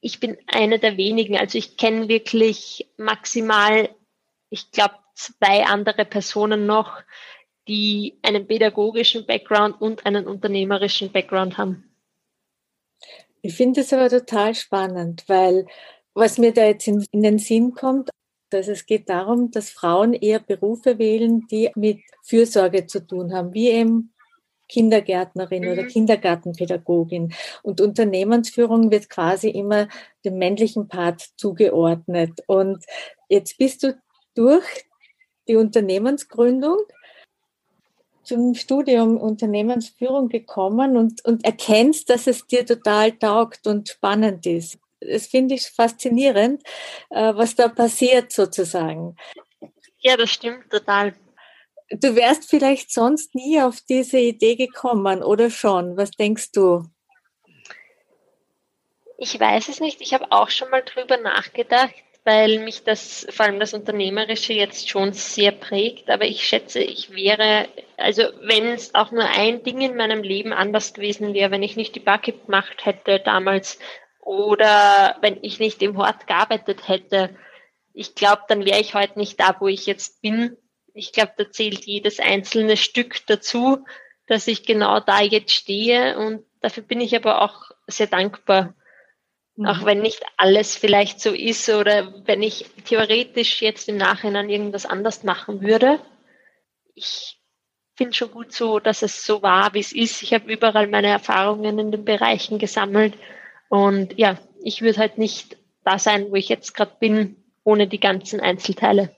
ich 0.00 0.20
bin 0.20 0.36
eine 0.46 0.78
der 0.78 0.96
wenigen. 0.96 1.36
Also 1.36 1.58
ich 1.58 1.76
kenne 1.76 2.08
wirklich 2.08 2.88
maximal, 2.96 3.90
ich 4.50 4.70
glaube, 4.70 4.94
zwei 5.14 5.64
andere 5.64 6.04
Personen 6.04 6.66
noch, 6.66 7.02
die 7.66 8.18
einen 8.22 8.46
pädagogischen 8.46 9.26
Background 9.26 9.80
und 9.80 10.06
einen 10.06 10.26
unternehmerischen 10.26 11.12
Background 11.12 11.58
haben. 11.58 11.84
Ich 13.42 13.54
finde 13.54 13.82
es 13.82 13.92
aber 13.92 14.08
total 14.08 14.54
spannend, 14.54 15.24
weil 15.26 15.66
was 16.14 16.38
mir 16.38 16.52
da 16.52 16.64
jetzt 16.64 16.88
in, 16.88 17.04
in 17.12 17.22
den 17.22 17.38
Sinn 17.38 17.74
kommt, 17.74 18.10
dass 18.50 18.68
es 18.68 18.86
geht 18.86 19.08
darum, 19.08 19.50
dass 19.50 19.70
Frauen 19.70 20.14
eher 20.14 20.40
Berufe 20.40 20.98
wählen, 20.98 21.46
die 21.48 21.70
mit 21.74 22.00
Fürsorge 22.22 22.86
zu 22.86 23.06
tun 23.06 23.32
haben, 23.32 23.52
wie 23.52 23.68
eben 23.68 24.12
Kindergärtnerin 24.68 25.64
mhm. 25.64 25.72
oder 25.72 25.84
Kindergartenpädagogin. 25.84 27.34
Und 27.62 27.80
Unternehmensführung 27.80 28.90
wird 28.90 29.08
quasi 29.08 29.50
immer 29.50 29.88
dem 30.24 30.38
männlichen 30.38 30.88
Part 30.88 31.22
zugeordnet. 31.36 32.42
Und 32.46 32.84
jetzt 33.28 33.58
bist 33.58 33.82
du 33.82 33.98
durch 34.34 34.64
die 35.48 35.56
Unternehmensgründung 35.56 36.78
zum 38.22 38.54
Studium 38.54 39.16
Unternehmensführung 39.16 40.28
gekommen 40.28 40.98
und, 40.98 41.24
und 41.24 41.44
erkennst, 41.46 42.10
dass 42.10 42.26
es 42.26 42.46
dir 42.46 42.66
total 42.66 43.12
taugt 43.12 43.66
und 43.66 43.88
spannend 43.88 44.44
ist. 44.44 44.78
Das 45.00 45.26
finde 45.26 45.54
ich 45.54 45.68
faszinierend, 45.68 46.62
äh, 47.08 47.34
was 47.34 47.54
da 47.54 47.68
passiert 47.68 48.30
sozusagen. 48.32 49.16
Ja, 50.00 50.16
das 50.16 50.30
stimmt 50.30 50.70
total. 50.70 51.14
Du 51.90 52.14
wärst 52.14 52.50
vielleicht 52.50 52.92
sonst 52.92 53.34
nie 53.34 53.60
auf 53.62 53.80
diese 53.80 54.18
Idee 54.18 54.56
gekommen, 54.56 55.22
oder 55.22 55.50
schon? 55.50 55.96
Was 55.96 56.10
denkst 56.10 56.52
du? 56.52 56.84
Ich 59.16 59.38
weiß 59.38 59.68
es 59.68 59.80
nicht. 59.80 60.00
Ich 60.00 60.12
habe 60.12 60.30
auch 60.30 60.50
schon 60.50 60.70
mal 60.70 60.82
drüber 60.82 61.16
nachgedacht, 61.16 61.94
weil 62.24 62.58
mich 62.58 62.84
das, 62.84 63.26
vor 63.30 63.46
allem 63.46 63.58
das 63.58 63.72
Unternehmerische 63.72 64.52
jetzt 64.52 64.88
schon 64.90 65.14
sehr 65.14 65.50
prägt. 65.50 66.10
Aber 66.10 66.26
ich 66.26 66.46
schätze, 66.46 66.80
ich 66.80 67.14
wäre, 67.14 67.68
also 67.96 68.22
wenn 68.42 68.66
es 68.66 68.94
auch 68.94 69.10
nur 69.10 69.24
ein 69.24 69.62
Ding 69.62 69.80
in 69.80 69.96
meinem 69.96 70.22
Leben 70.22 70.52
anders 70.52 70.92
gewesen 70.92 71.32
wäre, 71.32 71.50
wenn 71.50 71.62
ich 71.62 71.76
nicht 71.76 71.94
die 71.94 72.00
Backe 72.00 72.32
gemacht 72.32 72.84
hätte 72.84 73.18
damals 73.18 73.78
oder 74.20 75.16
wenn 75.22 75.38
ich 75.42 75.58
nicht 75.58 75.80
im 75.82 75.96
Hort 75.96 76.26
gearbeitet 76.26 76.86
hätte, 76.86 77.34
ich 77.94 78.14
glaube, 78.14 78.42
dann 78.46 78.66
wäre 78.66 78.78
ich 78.78 78.94
heute 78.94 79.18
nicht 79.18 79.40
da, 79.40 79.56
wo 79.58 79.68
ich 79.68 79.86
jetzt 79.86 80.20
bin 80.20 80.56
ich 80.98 81.12
glaube, 81.12 81.32
da 81.36 81.50
zählt 81.50 81.84
jedes 81.84 82.18
einzelne 82.18 82.76
Stück 82.76 83.24
dazu, 83.26 83.84
dass 84.26 84.48
ich 84.48 84.64
genau 84.64 84.98
da 84.98 85.20
jetzt 85.22 85.52
stehe 85.52 86.18
und 86.18 86.44
dafür 86.60 86.82
bin 86.82 87.00
ich 87.00 87.14
aber 87.14 87.40
auch 87.40 87.70
sehr 87.86 88.08
dankbar. 88.08 88.74
Mhm. 89.56 89.66
Auch 89.66 89.84
wenn 89.84 90.02
nicht 90.02 90.22
alles 90.36 90.74
vielleicht 90.74 91.20
so 91.20 91.32
ist 91.32 91.68
oder 91.68 92.26
wenn 92.26 92.42
ich 92.42 92.66
theoretisch 92.84 93.62
jetzt 93.62 93.88
im 93.88 93.96
Nachhinein 93.96 94.50
irgendwas 94.50 94.86
anders 94.86 95.22
machen 95.22 95.62
würde. 95.62 96.00
Ich 96.94 97.40
finde 97.94 98.14
schon 98.14 98.32
gut 98.32 98.52
so, 98.52 98.80
dass 98.80 99.02
es 99.02 99.24
so 99.24 99.40
war, 99.40 99.74
wie 99.74 99.80
es 99.80 99.92
ist. 99.92 100.22
Ich 100.22 100.34
habe 100.34 100.52
überall 100.52 100.88
meine 100.88 101.08
Erfahrungen 101.08 101.78
in 101.78 101.92
den 101.92 102.04
Bereichen 102.04 102.58
gesammelt 102.58 103.14
und 103.68 104.18
ja, 104.18 104.36
ich 104.62 104.82
würde 104.82 104.98
halt 104.98 105.16
nicht 105.16 105.56
da 105.84 105.98
sein, 105.98 106.30
wo 106.30 106.34
ich 106.34 106.48
jetzt 106.48 106.74
gerade 106.74 106.96
bin, 106.98 107.36
ohne 107.62 107.86
die 107.86 108.00
ganzen 108.00 108.40
Einzelteile. 108.40 109.14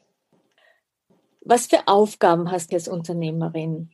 Was 1.40 1.66
für 1.66 1.86
Aufgaben 1.86 2.50
hast 2.50 2.70
du 2.70 2.76
als 2.76 2.88
Unternehmerin? 2.88 3.90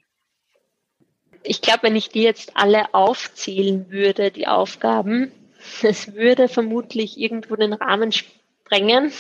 Ich 1.43 1.63
glaube, 1.63 1.85
wenn 1.85 1.97
ich 1.97 2.09
die 2.09 2.23
jetzt 2.23 2.57
alle 2.57 2.93
aufzählen 2.93 3.91
würde, 3.91 4.31
die 4.31 4.49
Aufgaben, 4.49 5.33
es 5.83 6.15
würde 6.15 6.49
vermutlich 6.49 7.19
irgendwo 7.19 7.57
den 7.57 7.73
Rahmen 7.73 8.13
sprengen, 8.13 9.13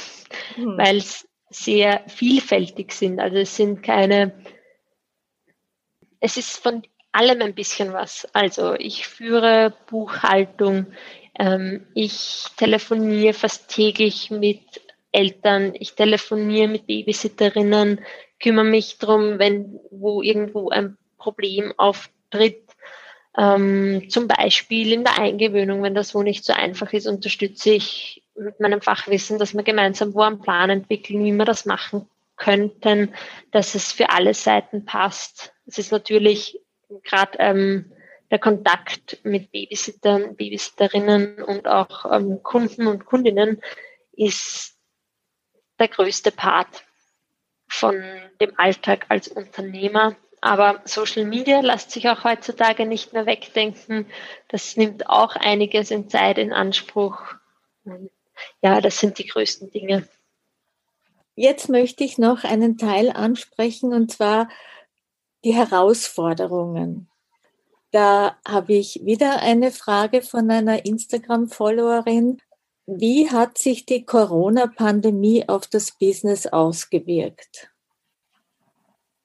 hm. 0.54 0.76
weil 0.76 0.96
es 0.96 1.28
sehr 1.50 2.02
vielfältig 2.08 2.92
sind. 2.92 3.20
Also 3.20 3.36
es 3.36 3.56
sind 3.56 3.82
keine, 3.82 4.32
es 6.20 6.36
ist 6.36 6.56
von 6.58 6.82
allem 7.12 7.40
ein 7.40 7.54
bisschen 7.54 7.92
was. 7.92 8.26
Also 8.32 8.74
ich 8.74 9.06
führe 9.06 9.72
Buchhaltung, 9.86 10.86
ähm, 11.38 11.86
ich 11.94 12.46
telefoniere 12.56 13.34
fast 13.34 13.68
täglich 13.68 14.30
mit 14.30 14.60
Eltern, 15.16 15.72
ich 15.74 15.94
telefoniere 15.94 16.68
mit 16.68 16.86
Babysitterinnen, 16.86 18.00
kümmere 18.38 18.64
mich 18.64 18.98
darum, 18.98 19.38
wenn 19.38 19.80
wo 19.90 20.22
irgendwo 20.22 20.68
ein 20.68 20.98
Problem 21.16 21.72
auftritt. 21.76 22.62
Ähm, 23.38 24.08
zum 24.08 24.28
Beispiel 24.28 24.92
in 24.92 25.04
der 25.04 25.18
Eingewöhnung, 25.18 25.82
wenn 25.82 25.94
das 25.94 26.10
so 26.10 26.22
nicht 26.22 26.44
so 26.44 26.52
einfach 26.52 26.92
ist, 26.92 27.06
unterstütze 27.06 27.70
ich 27.70 28.22
mit 28.34 28.60
meinem 28.60 28.80
Fachwissen, 28.80 29.38
dass 29.38 29.54
wir 29.54 29.62
gemeinsam 29.62 30.14
wo 30.14 30.20
einen 30.20 30.40
Plan 30.40 30.70
entwickeln, 30.70 31.24
wie 31.24 31.32
wir 31.32 31.44
das 31.44 31.64
machen 31.64 32.08
könnten, 32.36 33.14
dass 33.50 33.74
es 33.74 33.92
für 33.92 34.10
alle 34.10 34.34
Seiten 34.34 34.84
passt. 34.84 35.52
Es 35.66 35.78
ist 35.78 35.92
natürlich 35.92 36.60
gerade 37.02 37.38
ähm, 37.38 37.92
der 38.30 38.38
Kontakt 38.38 39.18
mit 39.22 39.52
Babysittern, 39.52 40.36
Babysitterinnen 40.36 41.42
und 41.42 41.66
auch 41.66 42.10
ähm, 42.12 42.42
Kunden 42.42 42.86
und 42.86 43.06
Kundinnen 43.06 43.62
ist 44.12 44.75
der 45.78 45.88
größte 45.88 46.30
Part 46.30 46.84
von 47.68 48.02
dem 48.40 48.52
Alltag 48.58 49.06
als 49.08 49.28
Unternehmer. 49.28 50.16
Aber 50.40 50.80
Social 50.84 51.24
Media 51.24 51.60
lässt 51.60 51.90
sich 51.90 52.08
auch 52.08 52.24
heutzutage 52.24 52.86
nicht 52.86 53.12
mehr 53.12 53.26
wegdenken. 53.26 54.06
Das 54.48 54.76
nimmt 54.76 55.08
auch 55.08 55.34
einiges 55.34 55.90
in 55.90 56.08
Zeit 56.08 56.38
in 56.38 56.52
Anspruch. 56.52 57.18
Ja, 58.62 58.80
das 58.80 58.98
sind 58.98 59.18
die 59.18 59.26
größten 59.26 59.70
Dinge. 59.70 60.08
Jetzt 61.34 61.68
möchte 61.68 62.04
ich 62.04 62.16
noch 62.16 62.44
einen 62.44 62.78
Teil 62.78 63.10
ansprechen 63.10 63.92
und 63.92 64.12
zwar 64.12 64.48
die 65.44 65.54
Herausforderungen. 65.54 67.08
Da 67.92 68.36
habe 68.46 68.74
ich 68.74 69.00
wieder 69.04 69.40
eine 69.40 69.70
Frage 69.70 70.22
von 70.22 70.50
einer 70.50 70.84
Instagram-Followerin. 70.84 72.42
Wie 72.86 73.30
hat 73.30 73.58
sich 73.58 73.84
die 73.84 74.04
Corona-Pandemie 74.04 75.48
auf 75.48 75.66
das 75.66 75.98
Business 75.98 76.46
ausgewirkt? 76.46 77.70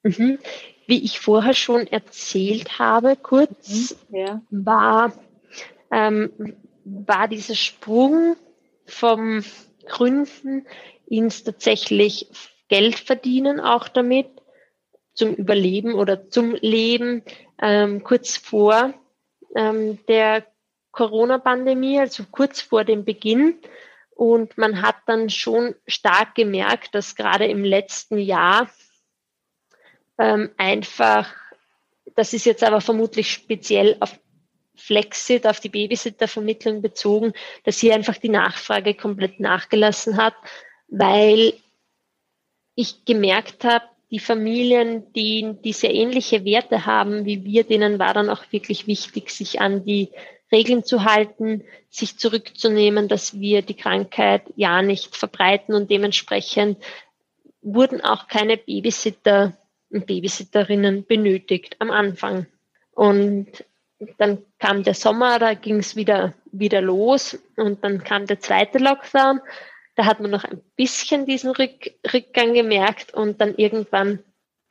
Mhm. 0.02 0.38
Wie 0.86 1.04
ich 1.04 1.20
vorher 1.20 1.54
schon 1.54 1.86
erzählt 1.86 2.80
habe, 2.80 3.16
kurz, 3.16 3.96
mhm. 4.08 4.16
ja. 4.16 4.42
war, 4.50 5.12
ähm, 5.92 6.56
war 6.84 7.28
dieser 7.28 7.54
Sprung 7.54 8.36
vom 8.84 9.44
Gründen 9.86 10.66
ins 11.06 11.44
tatsächlich 11.44 12.28
Geld 12.68 12.98
verdienen 12.98 13.60
auch 13.60 13.88
damit, 13.88 14.26
zum 15.14 15.34
Überleben 15.34 15.94
oder 15.94 16.30
zum 16.30 16.54
Leben, 16.54 17.22
ähm, 17.60 18.02
kurz 18.02 18.36
vor 18.38 18.94
ähm, 19.54 19.98
der 20.08 20.46
Corona-Pandemie, 20.92 21.98
also 21.98 22.24
kurz 22.30 22.60
vor 22.60 22.84
dem 22.84 23.04
Beginn. 23.04 23.58
Und 24.14 24.56
man 24.58 24.82
hat 24.82 24.96
dann 25.06 25.30
schon 25.30 25.74
stark 25.86 26.34
gemerkt, 26.34 26.94
dass 26.94 27.16
gerade 27.16 27.46
im 27.46 27.64
letzten 27.64 28.18
Jahr 28.18 28.70
ähm, 30.18 30.50
einfach, 30.58 31.34
das 32.14 32.32
ist 32.32 32.44
jetzt 32.44 32.62
aber 32.62 32.80
vermutlich 32.80 33.32
speziell 33.32 33.96
auf 34.00 34.18
Flexit, 34.76 35.46
auf 35.46 35.60
die 35.60 35.68
Babysittervermittlung 35.68 36.82
bezogen, 36.82 37.32
dass 37.64 37.78
hier 37.78 37.94
einfach 37.94 38.18
die 38.18 38.28
Nachfrage 38.28 38.94
komplett 38.94 39.40
nachgelassen 39.40 40.16
hat, 40.16 40.34
weil 40.88 41.54
ich 42.74 43.04
gemerkt 43.04 43.64
habe, 43.64 43.84
die 44.10 44.18
Familien, 44.18 45.10
die, 45.14 45.56
die 45.64 45.72
sehr 45.72 45.94
ähnliche 45.94 46.44
Werte 46.44 46.84
haben 46.84 47.24
wie 47.24 47.44
wir, 47.44 47.64
denen 47.64 47.98
war 47.98 48.12
dann 48.12 48.28
auch 48.28 48.44
wirklich 48.50 48.86
wichtig, 48.86 49.30
sich 49.30 49.60
an 49.60 49.84
die 49.84 50.10
Regeln 50.52 50.84
zu 50.84 51.04
halten, 51.04 51.64
sich 51.88 52.18
zurückzunehmen, 52.18 53.08
dass 53.08 53.40
wir 53.40 53.62
die 53.62 53.76
Krankheit 53.76 54.42
ja 54.54 54.82
nicht 54.82 55.16
verbreiten. 55.16 55.74
Und 55.74 55.90
dementsprechend 55.90 56.78
wurden 57.62 58.00
auch 58.02 58.28
keine 58.28 58.56
Babysitter 58.56 59.56
und 59.90 60.06
Babysitterinnen 60.06 61.06
benötigt 61.06 61.76
am 61.78 61.90
Anfang. 61.90 62.46
Und 62.92 63.64
dann 64.18 64.38
kam 64.58 64.82
der 64.82 64.94
Sommer, 64.94 65.38
da 65.38 65.54
ging 65.54 65.78
es 65.78 65.96
wieder, 65.96 66.34
wieder 66.50 66.80
los. 66.80 67.38
Und 67.56 67.82
dann 67.84 68.04
kam 68.04 68.26
der 68.26 68.40
zweite 68.40 68.78
Lockdown. 68.78 69.40
Da 69.94 70.06
hat 70.06 70.20
man 70.20 70.30
noch 70.30 70.44
ein 70.44 70.60
bisschen 70.76 71.26
diesen 71.26 71.50
Rück, 71.50 71.92
Rückgang 72.12 72.54
gemerkt. 72.54 73.14
Und 73.14 73.40
dann 73.40 73.54
irgendwann 73.56 74.20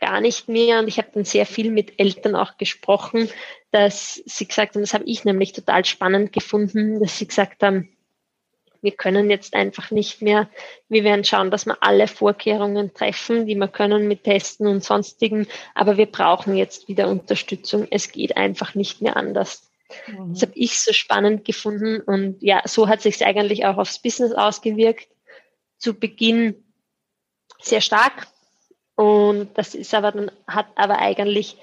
gar 0.01 0.19
nicht 0.19 0.49
mehr. 0.49 0.79
Und 0.79 0.87
ich 0.87 0.97
habe 0.97 1.09
dann 1.13 1.23
sehr 1.23 1.45
viel 1.45 1.71
mit 1.71 1.99
Eltern 1.99 2.35
auch 2.35 2.57
gesprochen, 2.57 3.29
dass 3.71 4.21
sie 4.25 4.47
gesagt 4.47 4.75
haben, 4.75 4.81
das 4.81 4.93
habe 4.93 5.05
ich 5.05 5.23
nämlich 5.23 5.53
total 5.53 5.85
spannend 5.85 6.33
gefunden, 6.33 6.99
dass 6.99 7.17
sie 7.17 7.27
gesagt 7.27 7.63
haben, 7.63 7.95
wir 8.81 8.91
können 8.91 9.29
jetzt 9.29 9.53
einfach 9.53 9.91
nicht 9.91 10.23
mehr, 10.23 10.49
wir 10.89 11.03
werden 11.03 11.23
schauen, 11.23 11.51
dass 11.51 11.67
wir 11.67 11.77
alle 11.81 12.07
Vorkehrungen 12.07 12.93
treffen, 12.95 13.45
die 13.45 13.55
wir 13.55 13.67
können 13.67 14.07
mit 14.07 14.23
Testen 14.23 14.65
und 14.65 14.83
sonstigen, 14.83 15.47
aber 15.75 15.97
wir 15.97 16.07
brauchen 16.07 16.57
jetzt 16.57 16.87
wieder 16.87 17.07
Unterstützung. 17.07 17.87
Es 17.91 18.11
geht 18.11 18.35
einfach 18.37 18.73
nicht 18.73 19.01
mehr 19.03 19.17
anders. 19.17 19.69
Mhm. 20.07 20.33
Das 20.33 20.41
habe 20.41 20.53
ich 20.55 20.79
so 20.79 20.93
spannend 20.93 21.45
gefunden 21.45 22.01
und 22.01 22.41
ja, 22.41 22.63
so 22.65 22.87
hat 22.87 23.03
sich 23.03 23.23
eigentlich 23.23 23.65
auch 23.65 23.77
aufs 23.77 24.01
Business 24.01 24.33
ausgewirkt. 24.33 25.07
Zu 25.77 25.93
Beginn 25.93 26.63
sehr 27.59 27.81
stark 27.81 28.27
und 28.95 29.49
das 29.55 29.75
ist 29.75 29.93
aber 29.93 30.11
dann 30.11 30.31
hat 30.47 30.67
aber 30.75 30.99
eigentlich 30.99 31.57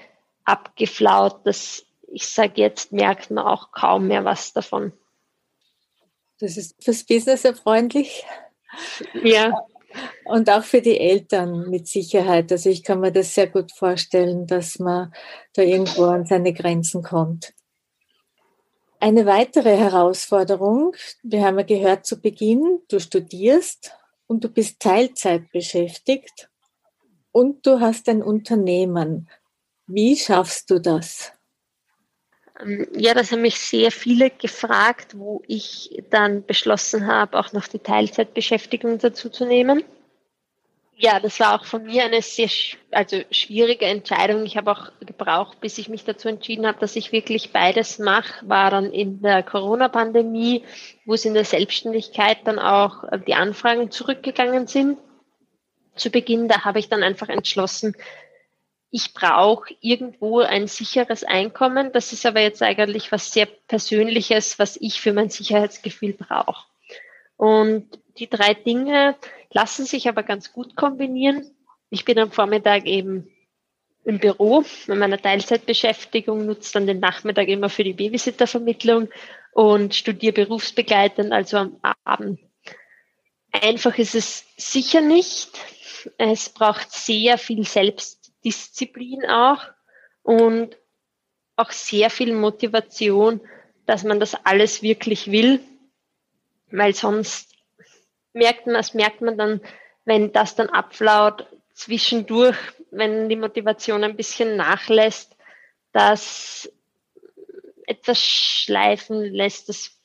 abgeflaut, 0.45 1.41
dass 1.45 1.85
ich 2.11 2.27
sage 2.27 2.55
jetzt 2.57 2.93
merkt 2.93 3.31
man 3.31 3.45
auch 3.47 3.71
kaum 3.71 4.09
mehr 4.09 4.25
was 4.25 4.53
davon. 4.53 4.93
Das 6.41 6.57
ist 6.57 6.83
fürs 6.83 7.05
Business 7.05 7.45
erfreundlich. 7.45 8.25
Ja. 9.23 9.67
Und 10.25 10.49
auch 10.51 10.63
für 10.63 10.81
die 10.81 10.99
Eltern 10.99 11.69
mit 11.71 11.89
Sicherheit. 11.89 12.53
Also 12.53 12.71
ich 12.71 12.83
kann 12.85 13.01
mir 13.01 13.11
das 13.11 13.35
sehr 13.35 13.47
gut 13.47 13.73
vorstellen, 13.73 14.47
dass 14.47 14.79
man 14.79 15.13
da 15.55 15.63
irgendwo 15.63 16.05
an 16.05 16.27
seine 16.27 16.53
Grenzen 16.53 17.03
kommt. 17.03 17.55
Eine 19.01 19.27
weitere 19.27 19.77
Herausforderung, 19.77 20.95
wir 21.23 21.45
haben 21.45 21.59
ja 21.59 21.65
gehört 21.65 22.05
zu 22.05 22.21
Beginn, 22.21 22.81
du 22.89 23.01
studierst 23.01 23.93
und 24.27 24.45
du 24.45 24.49
bist 24.49 24.81
Teilzeit 24.81 25.51
beschäftigt 25.53 26.49
und 27.39 27.67
du 27.67 27.81
hast 27.81 28.09
ein 28.09 28.23
Unternehmen. 28.23 29.29
Wie 29.87 30.17
schaffst 30.17 30.71
du 30.71 30.81
das? 30.81 31.33
Ähm, 32.61 32.89
ja, 32.97 33.15
das 33.15 33.31
haben 33.31 33.43
mich 33.43 33.59
sehr 33.59 33.91
viele 33.93 34.31
gefragt, 34.31 35.17
wo 35.17 35.43
ich 35.47 36.03
dann 36.11 36.45
beschlossen 36.45 37.07
habe, 37.07 37.39
auch 37.39 37.53
noch 37.53 37.69
die 37.69 37.79
Teilzeitbeschäftigung 37.79 38.99
dazu 38.99 39.31
zu 39.31 39.47
nehmen 39.47 39.85
ja, 41.01 41.21
das 41.21 41.39
war 41.39 41.55
auch 41.55 41.65
von 41.65 41.85
mir 41.85 42.05
eine 42.05 42.23
sehr 42.23 42.49
also 42.91 43.23
schwierige 43.31 43.87
Entscheidung. 43.87 44.45
Ich 44.45 44.57
habe 44.57 44.73
auch 44.73 44.91
gebraucht, 44.99 45.61
bis 45.61 45.79
ich 45.79 45.89
mich 45.89 46.05
dazu 46.05 46.29
entschieden 46.29 46.67
habe, 46.67 46.81
dass 46.81 46.97
ich 46.97 47.13
wirklich 47.13 47.53
beides 47.53 48.01
mache, 48.01 48.47
war 48.49 48.73
dann 48.73 48.93
in 48.93 49.23
der 49.23 49.45
Corona-Pandemie, 49.45 50.65
wo 51.07 51.15
es 51.15 51.25
in 51.25 51.35
der 51.35 51.45
Selbstständigkeit 51.45 52.39
dann 52.45 52.59
auch 52.59 53.05
äh, 53.05 53.21
die 53.25 53.35
Anfragen 53.35 53.93
zurückgegangen 53.93 54.67
sind. 54.67 54.99
Zu 55.99 56.11
Beginn, 56.11 56.49
da 56.49 56.65
habe 56.65 56.79
ich 56.79 56.89
dann 56.89 57.03
einfach 57.03 57.29
entschlossen, 57.29 57.95
ich 58.91 59.13
brauche 59.13 59.75
irgendwo 59.81 60.41
ein 60.41 60.67
sicheres 60.67 61.23
Einkommen. 61.23 61.93
Das 61.93 62.13
ist 62.13 62.25
aber 62.25 62.41
jetzt 62.41 62.63
eigentlich 62.63 63.13
was 63.13 63.33
sehr 63.33 63.47
Persönliches, 63.47 64.59
was 64.59 64.79
ich 64.81 65.01
für 65.01 65.13
mein 65.13 65.29
Sicherheitsgefühl 65.29 66.15
brauche. 66.15 66.65
Und 67.37 67.99
die 68.19 68.31
drei 68.31 68.55
Dinge, 68.55 69.17
lassen 69.51 69.85
sich 69.85 70.09
aber 70.09 70.23
ganz 70.23 70.53
gut 70.53 70.77
kombinieren. 70.77 71.51
Ich 71.91 72.05
bin 72.05 72.19
am 72.19 72.33
Vormittag 72.33 72.87
eben 72.87 73.31
im 74.05 74.19
Büro 74.19 74.65
mit 74.87 74.99
meiner 74.99 75.21
Teilzeitbeschäftigung, 75.21 76.47
nutze 76.47 76.75
dann 76.75 76.87
den 76.87 77.01
Nachmittag 77.01 77.49
immer 77.49 77.69
für 77.69 77.85
die 77.85 77.93
Babysittervermittlung 77.93 79.09
und 79.53 79.95
studiere 79.95 80.33
berufsbegleitend, 80.33 81.33
also 81.33 81.59
am 81.59 81.77
Abend. 82.05 82.41
Einfach 83.63 83.99
ist 83.99 84.15
es 84.15 84.45
sicher 84.57 85.01
nicht. 85.01 85.51
Es 86.17 86.49
braucht 86.49 86.93
sehr 86.93 87.39
viel 87.39 87.65
Selbstdisziplin 87.65 89.27
auch 89.27 89.65
und 90.23 90.77
auch 91.57 91.71
sehr 91.71 92.11
viel 92.11 92.35
Motivation, 92.35 93.41
dass 93.87 94.05
man 94.05 94.21
das 94.21 94.35
alles 94.45 94.83
wirklich 94.83 95.31
will, 95.31 95.61
weil 96.71 96.95
sonst 96.95 97.55
merkt 98.33 98.67
man, 98.67 98.75
das 98.75 98.95
merkt 98.95 99.23
man 99.23 99.37
dann, 99.37 99.61
wenn 100.05 100.33
das 100.33 100.55
dann 100.55 100.69
abflaut, 100.69 101.47
zwischendurch, 101.73 102.57
wenn 102.91 103.29
die 103.29 103.37
Motivation 103.37 104.05
ein 104.05 104.17
bisschen 104.17 104.57
nachlässt, 104.57 105.37
dass 105.93 106.71
etwas 107.87 108.23
schleifen 108.23 109.23
lässt, 109.23 109.69
das 109.69 109.98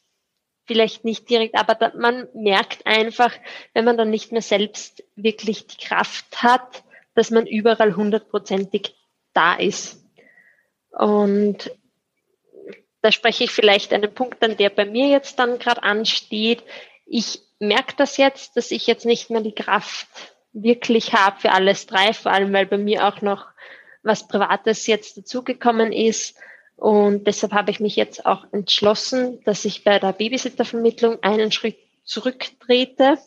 vielleicht 0.65 1.05
nicht 1.05 1.29
direkt, 1.29 1.55
aber 1.55 1.75
da, 1.75 1.91
man 1.95 2.27
merkt 2.33 2.85
einfach, 2.85 3.33
wenn 3.73 3.85
man 3.85 3.97
dann 3.97 4.09
nicht 4.09 4.31
mehr 4.31 4.41
selbst 4.41 5.03
wirklich 5.15 5.67
die 5.67 5.85
Kraft 5.85 6.41
hat, 6.41 6.83
dass 7.15 7.31
man 7.31 7.45
überall 7.45 7.95
hundertprozentig 7.95 8.95
da 9.33 9.55
ist. 9.55 10.03
Und 10.91 11.71
da 13.01 13.11
spreche 13.11 13.43
ich 13.43 13.51
vielleicht 13.51 13.93
einen 13.93 14.13
Punkt 14.13 14.43
an, 14.43 14.57
der 14.57 14.69
bei 14.69 14.85
mir 14.85 15.09
jetzt 15.09 15.37
dann 15.39 15.59
gerade 15.59 15.83
ansteht. 15.83 16.63
Ich 17.05 17.41
merke 17.59 17.95
das 17.97 18.17
jetzt, 18.17 18.55
dass 18.55 18.71
ich 18.71 18.87
jetzt 18.87 19.05
nicht 19.05 19.29
mehr 19.29 19.41
die 19.41 19.55
Kraft 19.55 20.07
wirklich 20.53 21.13
habe 21.13 21.39
für 21.39 21.51
alles 21.51 21.87
drei, 21.87 22.13
vor 22.13 22.31
allem 22.31 22.53
weil 22.53 22.65
bei 22.65 22.77
mir 22.77 23.07
auch 23.07 23.21
noch 23.21 23.47
was 24.03 24.27
Privates 24.27 24.87
jetzt 24.87 25.17
dazugekommen 25.17 25.91
ist. 25.91 26.37
Und 26.75 27.27
deshalb 27.27 27.53
habe 27.53 27.71
ich 27.71 27.79
mich 27.79 27.95
jetzt 27.95 28.25
auch 28.25 28.45
entschlossen, 28.51 29.41
dass 29.45 29.65
ich 29.65 29.83
bei 29.83 29.99
der 29.99 30.13
Babysittervermittlung 30.13 31.21
einen 31.21 31.51
Schritt 31.51 31.77
zurücktrete 32.03 33.17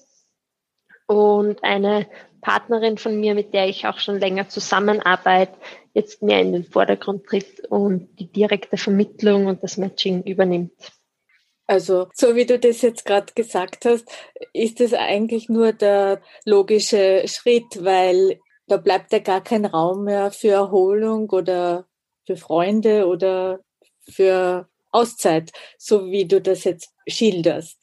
und 1.07 1.63
eine 1.63 2.07
Partnerin 2.41 2.99
von 2.99 3.19
mir, 3.19 3.35
mit 3.35 3.55
der 3.55 3.69
ich 3.69 3.87
auch 3.87 3.99
schon 3.99 4.19
länger 4.19 4.49
zusammenarbeite, 4.49 5.57
jetzt 5.95 6.23
mehr 6.23 6.41
in 6.41 6.53
den 6.53 6.65
Vordergrund 6.65 7.25
tritt 7.25 7.61
und 7.71 8.09
die 8.19 8.31
direkte 8.31 8.77
Vermittlung 8.77 9.47
und 9.47 9.63
das 9.63 9.77
Matching 9.79 10.23
übernimmt. 10.23 10.93
Also, 11.67 12.09
so 12.15 12.37
wie 12.37 12.47
du 12.47 12.59
das 12.59 12.83
jetzt 12.83 13.05
gerade 13.05 13.33
gesagt 13.35 13.85
hast, 13.85 14.09
ist 14.53 14.81
es 14.81 14.93
eigentlich 14.93 15.49
nur 15.49 15.73
der 15.73 16.21
logische 16.45 17.25
Schritt, 17.27 17.83
weil 17.85 18.39
da 18.69 18.77
bleibt 18.77 19.13
ja 19.13 19.19
gar 19.19 19.43
kein 19.43 19.65
Raum 19.65 20.05
mehr 20.05 20.31
für 20.31 20.51
Erholung 20.51 21.29
oder 21.31 21.87
für 22.27 22.37
Freunde 22.37 23.07
oder 23.07 23.61
für 24.09 24.69
Auszeit, 24.91 25.53
so 25.79 26.11
wie 26.11 26.27
du 26.27 26.41
das 26.41 26.65
jetzt 26.65 26.91
schilderst. 27.07 27.79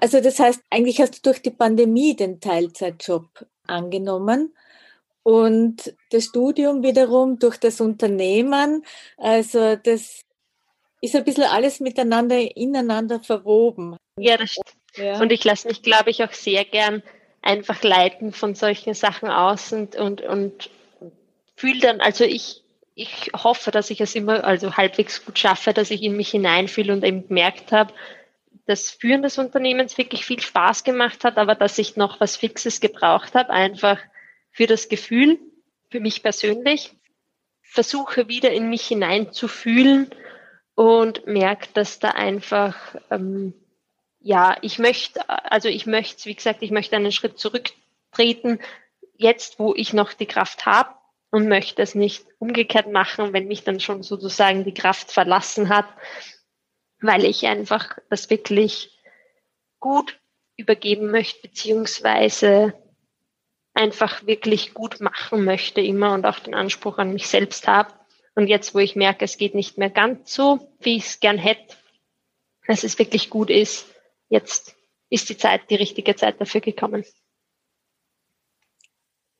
Also 0.00 0.20
das 0.20 0.38
heißt, 0.38 0.60
eigentlich 0.70 1.00
hast 1.00 1.16
du 1.16 1.30
durch 1.30 1.42
die 1.42 1.50
Pandemie 1.50 2.14
den 2.14 2.40
Teilzeitjob 2.40 3.46
angenommen 3.66 4.54
und 5.22 5.94
das 6.10 6.26
Studium 6.26 6.82
wiederum 6.82 7.38
durch 7.38 7.58
das 7.58 7.80
Unternehmen. 7.80 8.84
Also 9.16 9.76
das 9.76 10.22
ist 11.00 11.16
ein 11.16 11.24
bisschen 11.24 11.44
alles 11.44 11.80
miteinander 11.80 12.56
ineinander 12.56 13.20
verwoben. 13.20 13.96
Ja, 14.18 14.36
das 14.36 14.52
stimmt. 14.52 14.76
Ja. 14.96 15.20
Und 15.20 15.32
ich 15.32 15.44
lasse 15.44 15.68
mich, 15.68 15.82
glaube 15.82 16.10
ich, 16.10 16.22
auch 16.24 16.32
sehr 16.32 16.64
gern 16.64 17.02
einfach 17.42 17.82
leiten 17.82 18.32
von 18.32 18.54
solchen 18.54 18.94
Sachen 18.94 19.28
aus 19.28 19.72
und, 19.72 19.96
und, 19.96 20.22
und 20.22 20.70
fühle 21.56 21.80
dann, 21.80 22.00
also 22.00 22.24
ich, 22.24 22.62
ich 22.98 23.30
hoffe, 23.32 23.70
dass 23.70 23.90
ich 23.90 24.00
es 24.00 24.16
immer 24.16 24.42
also 24.42 24.76
halbwegs 24.76 25.24
gut 25.24 25.38
schaffe, 25.38 25.72
dass 25.72 25.92
ich 25.92 26.02
in 26.02 26.16
mich 26.16 26.30
hineinfühle 26.30 26.92
und 26.92 27.04
eben 27.04 27.28
gemerkt 27.28 27.70
habe, 27.70 27.94
das 28.66 28.90
Führen 28.90 29.22
des 29.22 29.38
Unternehmens 29.38 29.96
wirklich 29.96 30.26
viel 30.26 30.40
Spaß 30.40 30.82
gemacht 30.82 31.22
hat, 31.22 31.38
aber 31.38 31.54
dass 31.54 31.78
ich 31.78 31.94
noch 31.94 32.18
was 32.18 32.36
Fixes 32.36 32.80
gebraucht 32.80 33.36
habe, 33.36 33.50
einfach 33.50 34.00
für 34.50 34.66
das 34.66 34.88
Gefühl, 34.88 35.38
für 35.90 36.00
mich 36.00 36.24
persönlich, 36.24 36.92
versuche 37.62 38.26
wieder 38.26 38.50
in 38.50 38.68
mich 38.68 38.88
hineinzufühlen 38.88 40.10
und 40.74 41.24
merke, 41.28 41.68
dass 41.74 42.00
da 42.00 42.10
einfach, 42.10 42.96
ähm, 43.12 43.54
ja, 44.18 44.56
ich 44.60 44.80
möchte, 44.80 45.28
also 45.28 45.68
ich 45.68 45.86
möchte, 45.86 46.24
wie 46.24 46.34
gesagt, 46.34 46.62
ich 46.62 46.72
möchte 46.72 46.96
einen 46.96 47.12
Schritt 47.12 47.38
zurücktreten, 47.38 48.58
jetzt, 49.16 49.60
wo 49.60 49.72
ich 49.76 49.92
noch 49.92 50.12
die 50.14 50.26
Kraft 50.26 50.66
habe 50.66 50.97
und 51.30 51.48
möchte 51.48 51.82
es 51.82 51.94
nicht 51.94 52.26
umgekehrt 52.38 52.90
machen, 52.90 53.32
wenn 53.32 53.48
mich 53.48 53.64
dann 53.64 53.80
schon 53.80 54.02
sozusagen 54.02 54.64
die 54.64 54.74
Kraft 54.74 55.12
verlassen 55.12 55.68
hat, 55.68 55.86
weil 57.00 57.24
ich 57.24 57.46
einfach 57.46 57.98
das 58.10 58.30
wirklich 58.30 58.98
gut 59.78 60.18
übergeben 60.56 61.10
möchte, 61.10 61.40
beziehungsweise 61.42 62.74
einfach 63.74 64.26
wirklich 64.26 64.74
gut 64.74 65.00
machen 65.00 65.44
möchte 65.44 65.80
immer 65.80 66.12
und 66.14 66.26
auch 66.26 66.40
den 66.40 66.54
Anspruch 66.54 66.98
an 66.98 67.12
mich 67.12 67.28
selbst 67.28 67.68
habe. 67.68 67.94
Und 68.34 68.48
jetzt, 68.48 68.74
wo 68.74 68.78
ich 68.78 68.96
merke, 68.96 69.24
es 69.24 69.36
geht 69.36 69.54
nicht 69.54 69.78
mehr 69.78 69.90
ganz 69.90 70.34
so, 70.34 70.72
wie 70.80 70.96
ich 70.96 71.04
es 71.04 71.20
gern 71.20 71.38
hätte, 71.38 71.76
dass 72.66 72.84
es 72.84 72.98
wirklich 72.98 73.30
gut 73.30 73.50
ist, 73.50 73.86
jetzt 74.28 74.76
ist 75.10 75.28
die 75.28 75.36
Zeit, 75.36 75.70
die 75.70 75.76
richtige 75.76 76.16
Zeit 76.16 76.40
dafür 76.40 76.60
gekommen. 76.60 77.04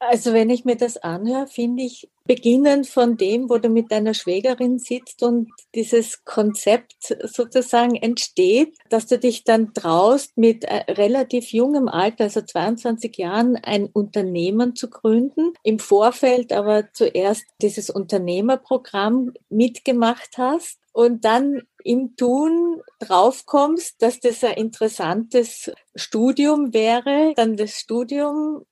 Also 0.00 0.32
wenn 0.32 0.48
ich 0.48 0.64
mir 0.64 0.76
das 0.76 0.96
anhöre, 0.96 1.48
finde 1.48 1.82
ich, 1.82 2.08
beginnend 2.24 2.86
von 2.86 3.16
dem, 3.16 3.50
wo 3.50 3.58
du 3.58 3.68
mit 3.68 3.90
deiner 3.90 4.14
Schwägerin 4.14 4.78
sitzt 4.78 5.24
und 5.24 5.50
dieses 5.74 6.24
Konzept 6.24 7.16
sozusagen 7.24 7.96
entsteht, 7.96 8.76
dass 8.90 9.06
du 9.06 9.18
dich 9.18 9.42
dann 9.42 9.74
traust, 9.74 10.36
mit 10.36 10.64
äh, 10.64 10.92
relativ 10.92 11.52
jungem 11.52 11.88
Alter, 11.88 12.24
also 12.24 12.42
22 12.42 13.16
Jahren, 13.16 13.56
ein 13.56 13.86
Unternehmen 13.86 14.76
zu 14.76 14.88
gründen. 14.88 15.54
Im 15.64 15.80
Vorfeld 15.80 16.52
aber 16.52 16.92
zuerst 16.92 17.44
dieses 17.60 17.90
Unternehmerprogramm 17.90 19.32
mitgemacht 19.48 20.38
hast 20.38 20.78
und 20.92 21.24
dann 21.24 21.62
im 21.82 22.14
Tun 22.14 22.82
draufkommst, 23.00 24.00
dass 24.00 24.20
das 24.20 24.44
ein 24.44 24.54
interessantes 24.54 25.72
Studium 25.96 26.72
wäre, 26.72 27.32
dann 27.36 27.56
das 27.56 27.72
Studium 27.80 28.64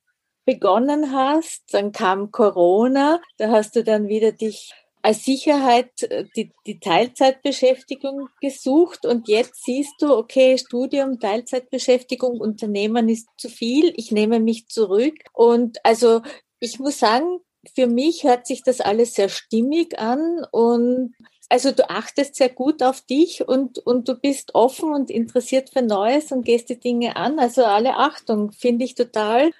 begonnen 0.46 1.12
hast, 1.12 1.74
dann 1.74 1.92
kam 1.92 2.30
Corona, 2.30 3.20
da 3.36 3.50
hast 3.50 3.76
du 3.76 3.84
dann 3.84 4.08
wieder 4.08 4.32
dich 4.32 4.72
als 5.02 5.24
Sicherheit 5.24 6.02
äh, 6.04 6.24
die, 6.34 6.50
die 6.66 6.80
Teilzeitbeschäftigung 6.80 8.28
gesucht 8.40 9.06
und 9.06 9.28
jetzt 9.28 9.64
siehst 9.64 9.94
du, 10.00 10.12
okay, 10.12 10.56
Studium, 10.58 11.20
Teilzeitbeschäftigung, 11.20 12.40
Unternehmen 12.40 13.08
ist 13.08 13.28
zu 13.36 13.48
viel, 13.48 13.92
ich 13.96 14.10
nehme 14.10 14.40
mich 14.40 14.68
zurück. 14.68 15.14
Und 15.32 15.78
also 15.84 16.22
ich 16.58 16.80
muss 16.80 16.98
sagen, 16.98 17.38
für 17.74 17.86
mich 17.86 18.24
hört 18.24 18.46
sich 18.46 18.62
das 18.62 18.80
alles 18.80 19.14
sehr 19.14 19.28
stimmig 19.28 19.98
an 19.98 20.44
und 20.50 21.14
also 21.48 21.70
du 21.70 21.88
achtest 21.88 22.34
sehr 22.34 22.48
gut 22.48 22.82
auf 22.82 23.00
dich 23.02 23.46
und, 23.46 23.78
und 23.78 24.08
du 24.08 24.14
bist 24.14 24.54
offen 24.54 24.92
und 24.92 25.10
interessiert 25.10 25.70
für 25.72 25.82
Neues 25.82 26.32
und 26.32 26.44
gehst 26.44 26.68
die 26.68 26.80
Dinge 26.80 27.14
an. 27.14 27.38
Also 27.38 27.64
alle 27.64 27.96
Achtung, 27.96 28.50
finde 28.50 28.84
ich 28.84 28.96
total 28.96 29.52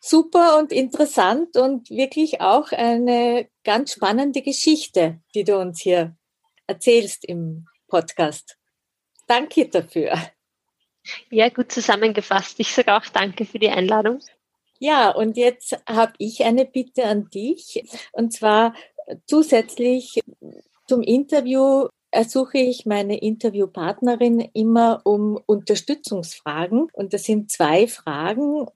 super 0.00 0.58
und 0.58 0.72
interessant 0.72 1.56
und 1.56 1.90
wirklich 1.90 2.40
auch 2.40 2.72
eine 2.72 3.48
ganz 3.64 3.92
spannende 3.92 4.42
Geschichte, 4.42 5.20
die 5.34 5.44
du 5.44 5.58
uns 5.58 5.80
hier 5.80 6.16
erzählst 6.66 7.24
im 7.24 7.66
Podcast. 7.88 8.56
Danke 9.26 9.68
dafür. 9.68 10.14
Ja, 11.30 11.48
gut 11.48 11.72
zusammengefasst. 11.72 12.60
Ich 12.60 12.72
sage 12.72 12.94
auch 12.94 13.06
danke 13.06 13.44
für 13.44 13.58
die 13.58 13.70
Einladung. 13.70 14.20
Ja, 14.78 15.10
und 15.10 15.36
jetzt 15.36 15.76
habe 15.88 16.12
ich 16.18 16.44
eine 16.44 16.64
Bitte 16.64 17.04
an 17.04 17.28
dich. 17.30 17.84
Und 18.12 18.32
zwar 18.32 18.74
zusätzlich 19.26 20.20
zum 20.86 21.02
Interview 21.02 21.88
ersuche 22.10 22.58
ich 22.58 22.86
meine 22.86 23.18
Interviewpartnerin 23.20 24.40
immer 24.54 25.00
um 25.04 25.38
Unterstützungsfragen. 25.46 26.88
Und 26.92 27.12
das 27.12 27.24
sind 27.24 27.50
zwei 27.50 27.86
Fragen. 27.86 28.66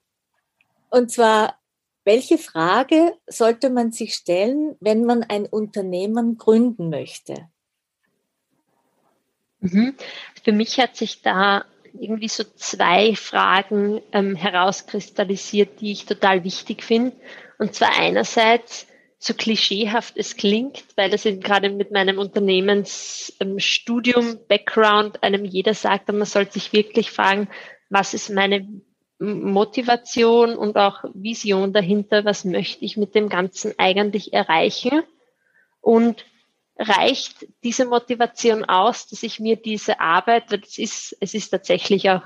Und 0.93 1.11
zwar, 1.11 1.59
welche 2.05 2.37
Frage 2.37 3.15
sollte 3.27 3.71
man 3.71 3.93
sich 3.93 4.15
stellen, 4.15 4.77
wenn 4.81 5.07
man 5.07 5.23
ein 5.23 5.47
Unternehmen 5.47 6.37
gründen 6.37 6.91
möchte? 6.91 7.49
Mhm. 9.61 9.95
Für 10.45 10.53
mich 10.53 10.79
hat 10.79 10.97
sich 10.97 11.23
da 11.23 11.65
irgendwie 11.99 12.29
so 12.29 12.45
zwei 12.45 13.15
Fragen 13.15 14.03
ähm, 14.13 14.37
herauskristallisiert, 14.37 15.81
die 15.81 15.93
ich 15.93 16.05
total 16.05 16.45
wichtig 16.45 16.85
finde. 16.85 17.17
Und 17.59 17.75
zwar 17.75 17.99
einerseits, 17.99 18.87
so 19.19 19.33
klischeehaft 19.33 20.19
es 20.19 20.37
klingt, 20.37 20.85
weil 20.97 21.09
das 21.09 21.25
eben 21.25 21.41
gerade 21.41 21.71
mit 21.71 21.91
meinem 21.91 22.19
Unternehmensstudium, 22.19 24.41
Background 24.47 25.23
einem 25.23 25.47
jeder 25.47 25.73
sagt, 25.73 26.11
und 26.11 26.19
man 26.19 26.27
sollte 26.27 26.53
sich 26.53 26.75
wirklich 26.75 27.11
fragen, 27.11 27.49
was 27.89 28.13
ist 28.13 28.29
meine 28.29 28.69
Motivation 29.23 30.57
und 30.57 30.77
auch 30.77 31.05
Vision 31.15 31.73
dahinter, 31.73 32.25
was 32.25 32.45
möchte 32.45 32.85
ich 32.85 32.97
mit 32.97 33.15
dem 33.15 33.29
Ganzen 33.29 33.73
eigentlich 33.79 34.33
erreichen 34.33 35.03
und 35.81 36.25
reicht 36.77 37.47
diese 37.63 37.87
Motivation 37.87 38.65
aus, 38.65 39.07
dass 39.07 39.23
ich 39.23 39.39
mir 39.39 39.57
diese 39.57 40.01
Arbeit, 40.01 40.51
weil 40.51 40.63
es 40.65 40.77
ist, 40.77 41.17
es 41.21 41.35
ist 41.35 41.51
tatsächlich 41.51 42.11
auch 42.11 42.23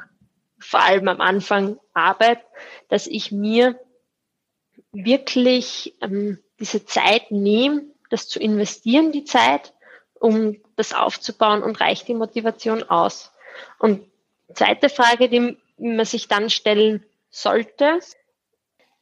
vor 0.59 0.81
allem 0.81 1.09
am 1.09 1.21
Anfang 1.21 1.79
Arbeit, 1.93 2.41
dass 2.89 3.07
ich 3.07 3.31
mir 3.31 3.79
wirklich 4.93 5.97
ähm, 6.01 6.39
diese 6.59 6.87
Zeit 6.87 7.31
nehme, 7.31 7.85
das 8.09 8.27
zu 8.27 8.39
investieren, 8.41 9.13
die 9.13 9.25
Zeit, 9.25 9.75
um 10.19 10.57
das 10.77 10.95
aufzubauen 10.95 11.63
und 11.63 11.79
reicht 11.79 12.09
die 12.09 12.15
Motivation 12.15 12.85
aus. 12.85 13.33
Und 13.79 14.09
zweite 14.55 14.89
Frage, 14.89 15.29
die 15.29 15.59
man 15.79 16.07
sich 16.07 16.29
dann 16.29 16.51
stellen 16.51 17.05
sollte, 17.31 17.99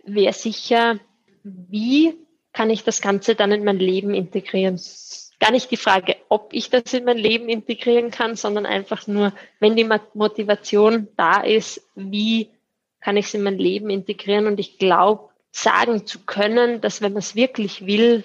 wäre 0.04 0.32
sicher, 0.32 0.98
wie 1.42 2.14
kann 2.52 2.70
ich 2.70 2.84
das 2.84 3.00
Ganze 3.00 3.34
dann 3.34 3.52
in 3.52 3.64
mein 3.64 3.78
Leben 3.78 4.14
integrieren? 4.14 4.80
Gar 5.40 5.50
nicht 5.50 5.70
die 5.70 5.76
Frage, 5.76 6.16
ob 6.28 6.52
ich 6.52 6.70
das 6.70 6.92
in 6.94 7.04
mein 7.04 7.18
Leben 7.18 7.48
integrieren 7.48 8.10
kann, 8.10 8.36
sondern 8.36 8.66
einfach 8.66 9.06
nur, 9.06 9.32
wenn 9.60 9.76
die 9.76 9.88
Motivation 10.14 11.08
da 11.16 11.40
ist, 11.40 11.82
wie 11.94 12.50
kann 13.00 13.16
ich 13.16 13.26
es 13.26 13.34
in 13.34 13.42
mein 13.42 13.58
Leben 13.58 13.90
integrieren? 13.90 14.46
Und 14.46 14.58
ich 14.58 14.78
glaube, 14.78 15.28
sagen 15.50 16.06
zu 16.06 16.20
können, 16.24 16.80
dass 16.80 17.02
wenn 17.02 17.12
man 17.12 17.20
es 17.20 17.34
wirklich 17.34 17.86
will, 17.86 18.24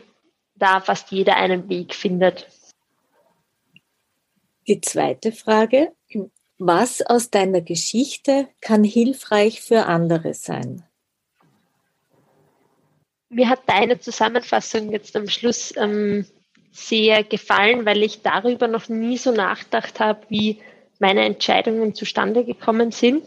da 0.56 0.80
fast 0.80 1.12
jeder 1.12 1.36
einen 1.36 1.70
Weg 1.70 1.94
findet. 1.94 2.48
Die 4.68 4.82
zweite 4.82 5.32
Frage, 5.32 5.92
was 6.60 7.02
aus 7.02 7.32
deiner 7.32 7.62
Geschichte 7.62 8.48
kann 8.62 8.84
hilfreich 8.84 9.62
für 9.62 9.86
andere 9.86 10.34
sein? 10.34 10.84
Mir 13.30 13.50
hat 13.50 13.62
deine 13.68 14.00
Zusammenfassung 14.00 14.92
jetzt 14.92 15.16
am 15.16 15.28
Schluss 15.30 15.74
ähm, 15.78 16.26
sehr 16.72 17.24
gefallen, 17.24 17.86
weil 17.86 18.04
ich 18.04 18.22
darüber 18.22 18.68
noch 18.68 18.90
nie 18.90 19.18
so 19.18 19.32
nachgedacht 19.32 20.00
habe, 20.00 20.22
wie 20.30 20.60
meine 21.00 21.24
Entscheidungen 21.26 21.96
zustande 21.96 22.44
gekommen 22.44 22.92
sind. 22.92 23.24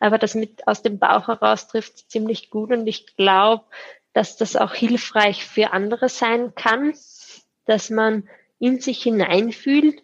Aber 0.00 0.18
das 0.18 0.34
mit 0.34 0.66
aus 0.66 0.82
dem 0.82 0.98
Bauch 0.98 1.28
heraus 1.28 1.68
trifft 1.68 2.10
ziemlich 2.10 2.50
gut 2.50 2.70
und 2.70 2.86
ich 2.86 3.16
glaube, 3.16 3.64
dass 4.12 4.36
das 4.36 4.56
auch 4.56 4.74
hilfreich 4.74 5.44
für 5.44 5.72
andere 5.72 6.08
sein 6.08 6.54
kann, 6.54 6.94
dass 7.66 7.90
man 7.90 8.28
in 8.58 8.80
sich 8.80 9.02
hineinfühlt 9.02 10.02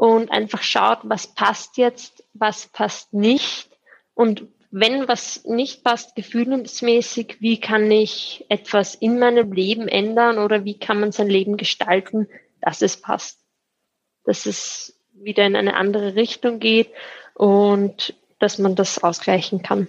und 0.00 0.30
einfach 0.30 0.62
schaut, 0.62 1.00
was 1.02 1.26
passt 1.26 1.76
jetzt, 1.76 2.24
was 2.32 2.68
passt 2.68 3.12
nicht. 3.12 3.68
Und 4.14 4.46
wenn 4.70 5.06
was 5.08 5.44
nicht 5.44 5.84
passt, 5.84 6.16
gefühlsmäßig, 6.16 7.36
wie 7.40 7.60
kann 7.60 7.90
ich 7.90 8.46
etwas 8.48 8.94
in 8.94 9.18
meinem 9.18 9.52
Leben 9.52 9.88
ändern 9.88 10.38
oder 10.38 10.64
wie 10.64 10.78
kann 10.78 11.00
man 11.00 11.12
sein 11.12 11.28
Leben 11.28 11.58
gestalten, 11.58 12.28
dass 12.62 12.80
es 12.80 12.96
passt. 12.96 13.40
Dass 14.24 14.46
es 14.46 14.98
wieder 15.12 15.44
in 15.44 15.54
eine 15.54 15.74
andere 15.74 16.14
Richtung 16.14 16.60
geht 16.60 16.88
und 17.34 18.14
dass 18.38 18.56
man 18.56 18.76
das 18.76 19.04
ausgleichen 19.04 19.62
kann. 19.62 19.86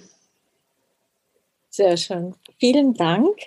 Sehr 1.69 1.95
schön. 1.95 2.35
Vielen 2.59 2.95
Dank. 2.95 3.37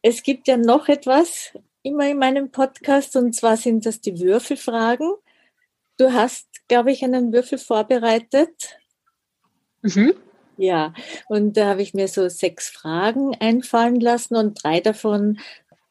Es 0.00 0.22
gibt 0.22 0.46
ja 0.46 0.56
noch 0.56 0.86
etwas 0.86 1.58
immer 1.82 2.08
in 2.08 2.18
meinem 2.18 2.52
Podcast 2.52 3.16
und 3.16 3.34
zwar 3.34 3.56
sind 3.56 3.84
das 3.84 4.00
die 4.00 4.20
Würfelfragen. 4.20 5.12
Du 6.00 6.14
hast, 6.14 6.48
glaube 6.66 6.92
ich, 6.92 7.04
einen 7.04 7.30
Würfel 7.30 7.58
vorbereitet. 7.58 8.78
Mhm. 9.82 10.14
Ja, 10.56 10.94
und 11.28 11.58
da 11.58 11.66
habe 11.66 11.82
ich 11.82 11.92
mir 11.92 12.08
so 12.08 12.26
sechs 12.30 12.70
Fragen 12.70 13.34
einfallen 13.38 14.00
lassen 14.00 14.34
und 14.34 14.64
drei 14.64 14.80
davon 14.80 15.38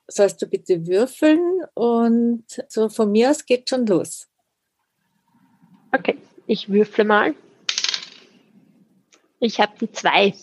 sollst 0.07 0.41
du 0.41 0.47
bitte 0.47 0.87
würfeln 0.87 1.61
und 1.75 2.43
so 2.69 2.89
von 2.89 3.11
mir 3.11 3.29
aus 3.29 3.45
geht 3.45 3.69
schon 3.69 3.85
los. 3.85 4.27
Okay, 5.91 6.17
Ich 6.47 6.69
würfle 6.69 7.03
mal. 7.03 7.35
Ich 9.39 9.59
habe 9.59 9.73
die 9.79 9.91
zwei. 9.91 10.33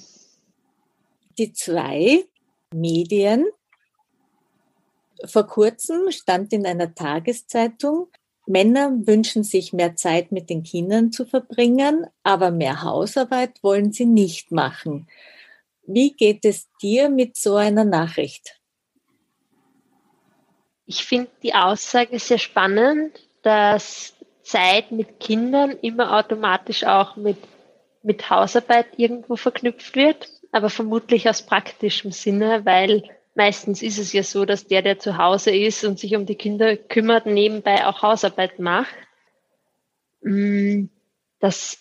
Die 1.39 1.53
zwei 1.53 2.25
Medien. 2.73 3.47
Vor 5.25 5.49
kurzem 5.49 6.13
stand 6.13 6.53
in 6.53 6.65
einer 6.65 6.95
Tageszeitung, 6.95 8.13
Männer 8.47 9.07
wünschen 9.07 9.43
sich 9.43 9.73
mehr 9.73 9.97
Zeit 9.97 10.31
mit 10.31 10.49
den 10.49 10.63
Kindern 10.63 11.11
zu 11.11 11.27
verbringen, 11.27 12.07
aber 12.23 12.51
mehr 12.51 12.83
Hausarbeit 12.83 13.63
wollen 13.63 13.93
sie 13.93 14.07
nicht 14.07 14.53
machen. 14.53 15.09
Wie 15.87 16.13
geht 16.13 16.45
es 16.45 16.69
dir 16.81 17.09
mit 17.09 17.37
so 17.37 17.57
einer 17.57 17.85
Nachricht? 17.85 18.61
Ich 20.87 21.05
finde 21.05 21.31
die 21.43 21.55
Aussage 21.55 22.19
sehr 22.21 22.39
spannend, 22.39 23.19
dass 23.43 24.15
Zeit 24.43 24.93
mit 24.93 25.19
Kindern 25.19 25.73
immer 25.83 26.17
automatisch 26.17 26.85
auch 26.85 27.17
mit, 27.17 27.39
mit 28.05 28.31
Hausarbeit 28.31 28.87
irgendwo 28.97 29.35
verknüpft 29.35 29.97
wird, 29.97 30.29
aber 30.53 30.71
vermutlich 30.71 31.29
aus 31.29 31.43
praktischem 31.43 32.13
Sinne, 32.13 32.65
weil 32.65 33.03
meistens 33.37 33.83
ist 33.83 33.99
es 33.99 34.13
ja 34.13 34.23
so, 34.23 34.45
dass 34.45 34.67
der, 34.67 34.83
der 34.83 34.99
zu 34.99 35.19
Hause 35.19 35.55
ist 35.55 35.85
und 35.85 35.99
sich 35.99 36.17
um 36.17 36.27
die 36.27 36.35
Kinder 36.35 36.77
kümmert, 36.77 37.27
nebenbei 37.27 37.87
auch 37.87 38.03
Hausarbeit 38.03 38.59
macht. 38.59 38.95
Mm, 40.23 40.87
das 41.39 41.79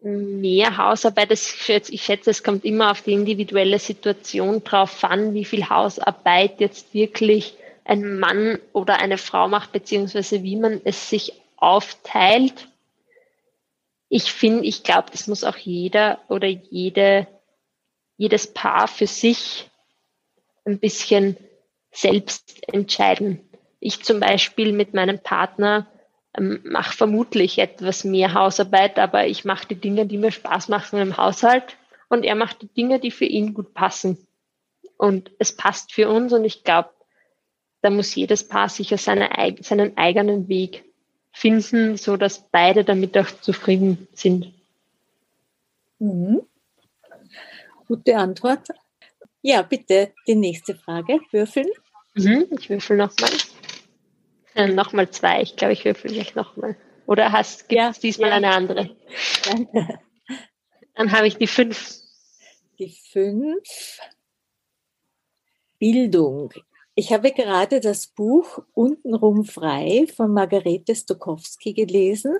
mehr 0.00 0.76
Hausarbeit, 0.76 1.36
schätze, 1.38 1.92
ich 1.92 2.02
schätze, 2.02 2.30
es 2.30 2.42
kommt 2.42 2.64
immer 2.64 2.90
auf 2.90 3.02
die 3.02 3.12
individuelle 3.12 3.78
Situation 3.78 4.62
drauf 4.64 5.02
an, 5.04 5.32
wie 5.34 5.44
viel 5.44 5.68
Hausarbeit 5.68 6.60
jetzt 6.60 6.92
wirklich 6.92 7.54
ein 7.84 8.18
Mann 8.18 8.58
oder 8.72 8.98
eine 8.98 9.18
Frau 9.18 9.48
macht, 9.48 9.72
beziehungsweise 9.72 10.42
wie 10.42 10.56
man 10.56 10.80
es 10.84 11.08
sich 11.08 11.32
aufteilt. 11.56 12.68
Ich 14.08 14.32
finde, 14.32 14.64
ich 14.64 14.82
glaube, 14.82 15.08
das 15.12 15.28
muss 15.28 15.44
auch 15.44 15.56
jeder 15.56 16.20
oder 16.28 16.48
jede, 16.48 17.26
jedes 18.16 18.52
Paar 18.52 18.88
für 18.88 19.06
sich 19.06 19.70
ein 20.64 20.78
bisschen 20.78 21.36
selbst 21.90 22.62
entscheiden. 22.68 23.40
Ich 23.80 24.02
zum 24.02 24.20
Beispiel 24.20 24.72
mit 24.72 24.94
meinem 24.94 25.18
Partner 25.18 25.86
ähm, 26.36 26.60
mache 26.64 26.96
vermutlich 26.96 27.58
etwas 27.58 28.04
mehr 28.04 28.34
Hausarbeit, 28.34 28.98
aber 28.98 29.26
ich 29.26 29.44
mache 29.44 29.68
die 29.68 29.74
Dinge, 29.74 30.06
die 30.06 30.18
mir 30.18 30.30
Spaß 30.30 30.68
machen 30.68 31.00
im 31.00 31.16
Haushalt 31.16 31.76
und 32.08 32.24
er 32.24 32.34
macht 32.34 32.62
die 32.62 32.68
Dinge, 32.68 33.00
die 33.00 33.10
für 33.10 33.24
ihn 33.24 33.54
gut 33.54 33.74
passen. 33.74 34.18
Und 34.96 35.30
es 35.38 35.56
passt 35.56 35.92
für 35.92 36.08
uns 36.08 36.32
und 36.32 36.44
ich 36.44 36.64
glaube, 36.64 36.90
da 37.80 37.90
muss 37.90 38.14
jedes 38.14 38.46
Paar 38.46 38.68
sicher 38.68 38.96
seine, 38.96 39.30
seinen 39.60 39.96
eigenen 39.96 40.48
Weg 40.48 40.84
finden, 41.32 41.96
so 41.96 42.16
dass 42.16 42.48
beide 42.50 42.84
damit 42.84 43.18
auch 43.18 43.30
zufrieden 43.40 44.06
sind. 44.14 44.52
Mhm. 45.98 46.42
Gute 47.88 48.16
Antwort. 48.16 48.68
Ja, 49.42 49.62
bitte 49.62 50.14
die 50.28 50.36
nächste 50.36 50.76
Frage. 50.76 51.20
Würfeln. 51.32 51.68
Mhm, 52.14 52.46
ich 52.58 52.70
würfel 52.70 52.96
nochmal. 52.96 53.30
Äh, 54.54 54.68
nochmal 54.68 55.10
zwei. 55.10 55.42
Ich 55.42 55.56
glaube, 55.56 55.72
ich 55.72 55.84
würfel 55.84 56.12
gleich 56.12 56.34
nochmal. 56.36 56.76
Oder 57.06 57.32
hast 57.32 57.70
du 57.70 57.74
ja, 57.74 57.90
diesmal 57.90 58.30
ja. 58.30 58.36
eine 58.36 58.50
andere? 58.50 58.96
Danke. 59.44 59.98
Dann 60.94 61.10
habe 61.10 61.26
ich 61.26 61.36
die 61.36 61.48
fünf. 61.48 61.92
Die 62.78 62.96
fünf. 63.10 63.98
Bildung. 65.78 66.52
Ich 66.94 67.12
habe 67.12 67.32
gerade 67.32 67.80
das 67.80 68.06
Buch 68.06 68.62
Untenrum 68.74 69.44
frei 69.44 70.06
von 70.14 70.32
Margarete 70.32 70.94
Stokowski 70.94 71.72
gelesen. 71.72 72.36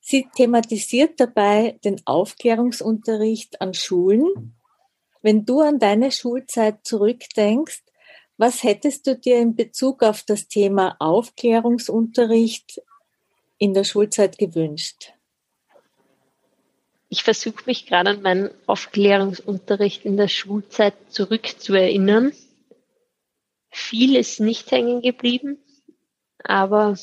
Sie 0.00 0.26
thematisiert 0.34 1.20
dabei 1.20 1.78
den 1.84 2.00
Aufklärungsunterricht 2.06 3.60
an 3.60 3.74
Schulen 3.74 4.57
wenn 5.28 5.44
du 5.44 5.60
an 5.60 5.78
deine 5.78 6.10
Schulzeit 6.10 6.86
zurückdenkst, 6.86 7.82
was 8.38 8.62
hättest 8.62 9.06
du 9.06 9.14
dir 9.14 9.38
in 9.38 9.56
Bezug 9.56 10.02
auf 10.02 10.22
das 10.22 10.48
Thema 10.48 10.96
Aufklärungsunterricht 11.00 12.80
in 13.58 13.74
der 13.74 13.84
Schulzeit 13.84 14.38
gewünscht? 14.38 15.12
Ich 17.10 17.24
versuche 17.24 17.64
mich 17.66 17.84
gerade 17.84 18.08
an 18.08 18.22
meinen 18.22 18.50
Aufklärungsunterricht 18.64 20.06
in 20.06 20.16
der 20.16 20.28
Schulzeit 20.28 20.94
zurückzuerinnern. 21.10 22.32
Viel 23.68 24.16
ist 24.16 24.40
nicht 24.40 24.70
hängen 24.70 25.02
geblieben, 25.02 25.58
aber 26.42 26.96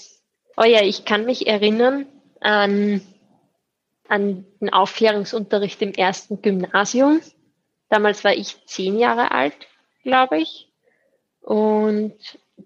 oh 0.57 0.63
ja, 0.63 0.81
ich 0.81 1.05
kann 1.05 1.27
mich 1.27 1.45
erinnern 1.45 2.07
an, 2.41 3.01
an 4.07 4.47
den 4.59 4.73
Aufklärungsunterricht 4.73 5.79
im 5.83 5.93
ersten 5.93 6.41
Gymnasium. 6.41 7.21
Damals 7.89 8.23
war 8.23 8.33
ich 8.33 8.65
zehn 8.65 8.97
Jahre 8.97 9.31
alt, 9.31 9.55
glaube 10.03 10.39
ich. 10.39 10.67
Und 11.41 12.15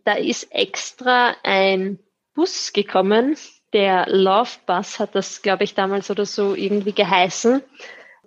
da 0.06 0.14
ist 0.14 0.52
extra 0.52 1.36
ein 1.44 2.00
Bus 2.34 2.72
gekommen, 2.72 3.36
der 3.74 4.08
Love 4.08 4.52
Bus 4.66 5.00
hat 5.00 5.14
das, 5.16 5.42
glaube 5.42 5.64
ich, 5.64 5.76
damals 5.76 6.10
oder 6.10 6.26
so 6.26 6.56
irgendwie 6.56 6.94
geheißen, 6.94 7.62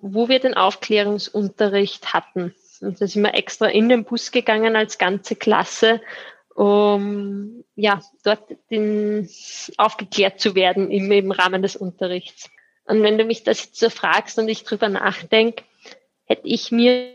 wo 0.00 0.28
wir 0.28 0.38
den 0.38 0.54
Aufklärungsunterricht 0.54 2.12
hatten. 2.12 2.54
Und 2.80 3.00
da 3.00 3.06
sind 3.06 3.22
wir 3.22 3.34
extra 3.34 3.66
in 3.66 3.88
den 3.88 4.04
Bus 4.04 4.30
gegangen 4.30 4.76
als 4.76 4.98
ganze 4.98 5.36
Klasse, 5.36 6.00
um 6.54 7.64
ja 7.74 8.02
dort 8.24 8.42
den, 8.70 9.28
aufgeklärt 9.78 10.40
zu 10.40 10.54
werden 10.54 10.90
im, 10.90 11.10
im 11.10 11.30
Rahmen 11.30 11.62
des 11.62 11.76
Unterrichts. 11.76 12.50
Und 12.84 13.02
wenn 13.02 13.18
du 13.18 13.24
mich 13.24 13.44
das 13.44 13.64
jetzt 13.64 13.78
so 13.78 13.90
fragst 13.90 14.38
und 14.38 14.48
ich 14.48 14.64
drüber 14.64 14.88
nachdenke, 14.88 15.64
hätte 16.32 16.48
ich 16.48 16.72
mir 16.72 17.14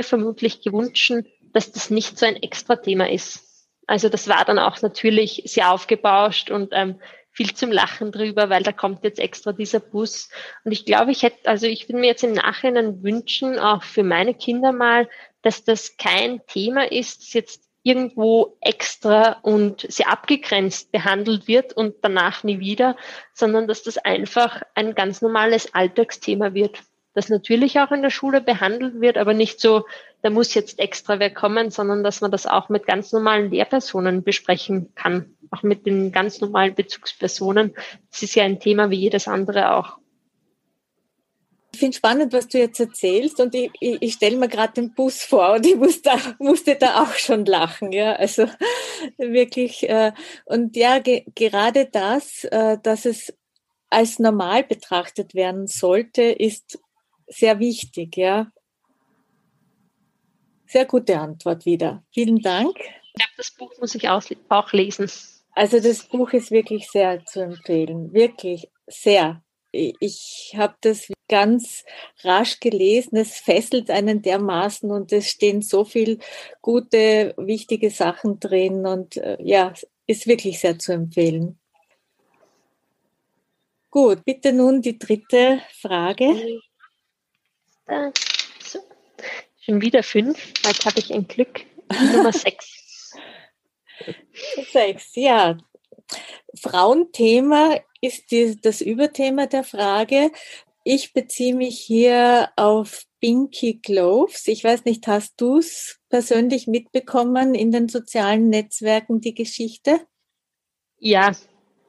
vermutlich 0.00 0.60
gewünscht, 0.62 1.12
dass 1.52 1.72
das 1.72 1.90
nicht 1.90 2.16
so 2.16 2.26
ein 2.26 2.36
extra 2.36 2.76
Thema 2.76 3.10
ist. 3.10 3.42
Also 3.88 4.08
das 4.08 4.28
war 4.28 4.44
dann 4.44 4.58
auch 4.58 4.80
natürlich 4.82 5.42
sehr 5.46 5.72
aufgebauscht 5.72 6.50
und 6.50 6.68
ähm, 6.72 7.00
viel 7.32 7.54
zum 7.54 7.72
Lachen 7.72 8.12
drüber, 8.12 8.48
weil 8.48 8.62
da 8.62 8.72
kommt 8.72 9.02
jetzt 9.04 9.18
extra 9.18 9.52
dieser 9.52 9.80
Bus. 9.80 10.30
Und 10.64 10.72
ich 10.72 10.84
glaube, 10.84 11.10
ich 11.10 11.22
hätte, 11.22 11.48
also 11.48 11.66
ich 11.66 11.88
würde 11.88 11.98
mir 12.00 12.06
jetzt 12.06 12.24
im 12.24 12.32
Nachhinein 12.32 13.02
wünschen, 13.02 13.58
auch 13.58 13.82
für 13.82 14.04
meine 14.04 14.34
Kinder 14.34 14.72
mal, 14.72 15.08
dass 15.42 15.64
das 15.64 15.96
kein 15.96 16.40
Thema 16.46 16.90
ist, 16.90 17.22
das 17.22 17.32
jetzt 17.32 17.64
irgendwo 17.82 18.58
extra 18.60 19.38
und 19.42 19.86
sehr 19.90 20.10
abgegrenzt 20.10 20.92
behandelt 20.92 21.48
wird 21.48 21.72
und 21.72 21.96
danach 22.02 22.44
nie 22.44 22.60
wieder, 22.60 22.96
sondern 23.34 23.66
dass 23.66 23.82
das 23.82 23.98
einfach 23.98 24.62
ein 24.74 24.94
ganz 24.94 25.20
normales 25.20 25.74
Alltagsthema 25.74 26.54
wird 26.54 26.80
das 27.16 27.30
natürlich 27.30 27.80
auch 27.80 27.92
in 27.92 28.02
der 28.02 28.10
Schule 28.10 28.42
behandelt 28.42 29.00
wird, 29.00 29.16
aber 29.16 29.32
nicht 29.32 29.58
so, 29.58 29.86
da 30.20 30.28
muss 30.28 30.52
jetzt 30.52 30.78
extra 30.78 31.18
wer 31.18 31.32
kommen, 31.32 31.70
sondern 31.70 32.04
dass 32.04 32.20
man 32.20 32.30
das 32.30 32.46
auch 32.46 32.68
mit 32.68 32.86
ganz 32.86 33.10
normalen 33.10 33.50
Lehrpersonen 33.50 34.22
besprechen 34.22 34.94
kann, 34.94 35.34
auch 35.50 35.62
mit 35.62 35.86
den 35.86 36.12
ganz 36.12 36.42
normalen 36.42 36.74
Bezugspersonen. 36.74 37.74
Das 38.10 38.22
ist 38.22 38.34
ja 38.34 38.44
ein 38.44 38.60
Thema 38.60 38.90
wie 38.90 38.96
jedes 38.96 39.28
andere 39.28 39.72
auch. 39.72 39.96
Ich 41.72 41.80
finde 41.80 41.96
spannend, 41.96 42.34
was 42.34 42.48
du 42.48 42.58
jetzt 42.58 42.80
erzählst 42.80 43.40
und 43.40 43.54
ich, 43.54 43.70
ich, 43.80 43.96
ich 44.02 44.12
stelle 44.12 44.36
mir 44.36 44.48
gerade 44.48 44.74
den 44.74 44.92
Bus 44.92 45.22
vor 45.22 45.54
und 45.54 45.64
ich 45.64 45.76
muss 45.76 46.02
da, 46.02 46.18
musste 46.38 46.76
da 46.76 47.02
auch 47.02 47.14
schon 47.14 47.46
lachen, 47.46 47.92
ja, 47.92 48.12
also 48.12 48.46
wirklich 49.16 49.88
äh, 49.88 50.12
und 50.44 50.76
ja, 50.76 50.98
ge 50.98 51.24
gerade 51.34 51.86
das, 51.90 52.44
äh, 52.44 52.76
dass 52.82 53.06
es 53.06 53.32
als 53.88 54.18
normal 54.18 54.64
betrachtet 54.64 55.34
werden 55.34 55.66
sollte, 55.66 56.22
ist 56.22 56.78
sehr 57.26 57.58
wichtig, 57.58 58.16
ja. 58.16 58.50
Sehr 60.66 60.84
gute 60.84 61.18
Antwort 61.18 61.64
wieder. 61.64 62.04
Vielen 62.12 62.40
Dank. 62.40 62.76
Ich 62.78 63.12
glaube, 63.14 63.32
das 63.36 63.50
Buch 63.52 63.72
muss 63.80 63.94
ich 63.94 64.08
auch 64.08 64.72
lesen. 64.72 65.10
Also 65.52 65.80
das 65.80 66.02
Buch 66.08 66.32
ist 66.32 66.50
wirklich 66.50 66.90
sehr 66.90 67.24
zu 67.24 67.40
empfehlen. 67.40 68.12
Wirklich 68.12 68.68
sehr. 68.86 69.42
Ich 69.72 70.54
habe 70.56 70.74
das 70.80 71.08
ganz 71.28 71.84
rasch 72.22 72.60
gelesen. 72.60 73.16
Es 73.16 73.38
fesselt 73.38 73.90
einen 73.90 74.22
dermaßen 74.22 74.90
und 74.90 75.12
es 75.12 75.28
stehen 75.30 75.62
so 75.62 75.84
viele 75.84 76.18
gute, 76.60 77.34
wichtige 77.36 77.90
Sachen 77.90 78.40
drin 78.40 78.86
und 78.86 79.16
äh, 79.16 79.38
ja, 79.40 79.72
ist 80.06 80.26
wirklich 80.26 80.60
sehr 80.60 80.78
zu 80.78 80.92
empfehlen. 80.92 81.58
Gut, 83.90 84.24
bitte 84.24 84.52
nun 84.52 84.82
die 84.82 84.98
dritte 84.98 85.62
Frage. 85.80 86.60
Da. 87.86 88.12
So. 88.60 88.80
Schon 89.60 89.80
wieder 89.80 90.02
fünf. 90.02 90.52
Jetzt 90.64 90.84
habe 90.84 90.98
ich 90.98 91.12
ein 91.12 91.26
Glück. 91.26 91.64
Nummer 92.12 92.32
sechs. 92.32 93.12
Sechs, 94.72 95.14
ja. 95.14 95.56
Frauenthema 96.60 97.80
ist 98.00 98.30
die, 98.30 98.60
das 98.60 98.80
Überthema 98.80 99.46
der 99.46 99.64
Frage. 99.64 100.30
Ich 100.84 101.12
beziehe 101.12 101.54
mich 101.54 101.80
hier 101.80 102.50
auf 102.56 103.04
Pinky 103.20 103.80
Gloves. 103.82 104.46
Ich 104.46 104.62
weiß 104.62 104.84
nicht, 104.84 105.06
hast 105.06 105.40
du 105.40 105.58
es 105.58 106.00
persönlich 106.08 106.66
mitbekommen 106.66 107.54
in 107.54 107.72
den 107.72 107.88
sozialen 107.88 108.48
Netzwerken, 108.48 109.20
die 109.20 109.34
Geschichte? 109.34 110.00
Ja, 110.98 111.32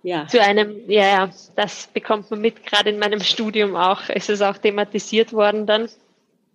ja. 0.07 0.25
zu 0.27 0.41
einem, 0.41 0.89
ja, 0.89 1.03
ja, 1.03 1.31
das 1.55 1.87
bekommt 1.87 2.31
man 2.31 2.39
mit, 2.39 2.65
gerade 2.65 2.91
in 2.91 2.99
meinem 2.99 3.19
Studium 3.19 3.75
auch, 3.75 4.07
ist 4.07 4.29
es 4.29 4.41
auch 4.41 4.57
thematisiert 4.57 5.33
worden 5.33 5.65
dann. 5.65 5.89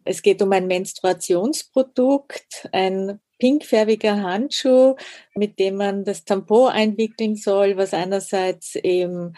Es 0.04 0.22
geht 0.22 0.40
um 0.40 0.50
ein 0.52 0.66
Menstruationsprodukt, 0.66 2.68
ein 2.72 3.20
pinkfärbiger 3.38 4.22
Handschuh, 4.22 4.96
mit 5.34 5.58
dem 5.58 5.76
man 5.76 6.04
das 6.04 6.24
Tampon 6.24 6.70
einwickeln 6.70 7.36
soll, 7.36 7.76
was 7.76 7.92
einerseits 7.92 8.74
eben 8.76 9.34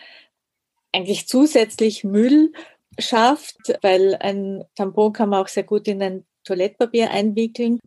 eigentlich 0.93 1.27
zusätzlich 1.27 2.05
Müll 2.05 2.53
schafft, 2.99 3.59
weil 3.83 4.15
ein 4.21 4.65
Tampon 4.77 5.13
kann 5.13 5.31
man 5.31 5.43
auch 5.43 5.49
sehr 5.49 5.65
gut 5.65 5.89
in 5.89 6.03
ein 6.03 6.25
Toilettpapier 6.45 7.11
einwickeln. 7.11 7.81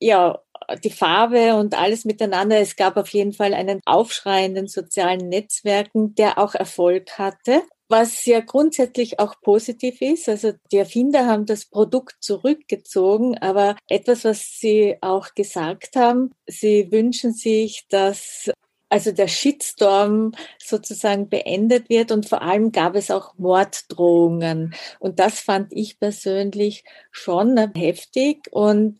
Ja, 0.00 0.40
die 0.84 0.90
Farbe 0.90 1.54
und 1.54 1.78
alles 1.78 2.04
miteinander. 2.04 2.58
Es 2.60 2.76
gab 2.76 2.96
auf 2.96 3.08
jeden 3.08 3.32
Fall 3.32 3.54
einen 3.54 3.80
Aufschrei 3.84 4.44
in 4.44 4.54
den 4.54 4.68
sozialen 4.68 5.28
Netzwerken, 5.28 6.14
der 6.14 6.38
auch 6.38 6.54
Erfolg 6.54 7.18
hatte. 7.18 7.62
Was 7.90 8.26
ja 8.26 8.40
grundsätzlich 8.40 9.18
auch 9.18 9.40
positiv 9.40 10.02
ist. 10.02 10.28
Also 10.28 10.52
die 10.70 10.76
Erfinder 10.76 11.26
haben 11.26 11.46
das 11.46 11.64
Produkt 11.64 12.16
zurückgezogen, 12.20 13.38
aber 13.38 13.76
etwas, 13.88 14.24
was 14.24 14.58
sie 14.60 14.98
auch 15.00 15.34
gesagt 15.34 15.96
haben, 15.96 16.32
sie 16.46 16.92
wünschen 16.92 17.32
sich, 17.32 17.86
dass 17.88 18.50
also 18.90 19.12
der 19.12 19.28
Shitstorm 19.28 20.32
sozusagen 20.58 21.28
beendet 21.28 21.88
wird 21.88 22.10
und 22.10 22.28
vor 22.28 22.42
allem 22.42 22.72
gab 22.72 22.94
es 22.94 23.10
auch 23.10 23.34
Morddrohungen 23.36 24.74
und 24.98 25.18
das 25.18 25.40
fand 25.40 25.72
ich 25.72 25.98
persönlich 25.98 26.84
schon 27.10 27.58
heftig 27.74 28.48
und 28.50 28.98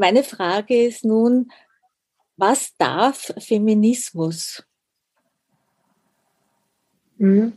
meine 0.00 0.24
Frage 0.24 0.86
ist 0.86 1.04
nun, 1.04 1.52
was 2.36 2.74
darf 2.76 3.32
Feminismus? 3.38 4.64
Mhm. 7.18 7.52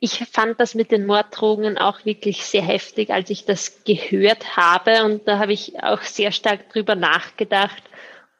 Ich, 0.00 0.24
fand 0.32 0.58
das 0.58 0.74
mit 0.74 0.90
den 0.90 1.04
Morddrohungen 1.04 1.76
auch 1.76 2.04
wirklich 2.06 2.44
sehr 2.44 2.62
heftig, 2.62 3.10
als 3.10 3.28
ich 3.28 3.44
das 3.44 3.84
gehört 3.84 4.56
habe. 4.56 5.04
Und 5.04 5.28
da 5.28 5.38
habe 5.38 5.52
ich 5.52 5.82
auch 5.82 6.00
sehr 6.02 6.32
stark 6.32 6.70
drüber 6.70 6.94
nachgedacht, 6.94 7.82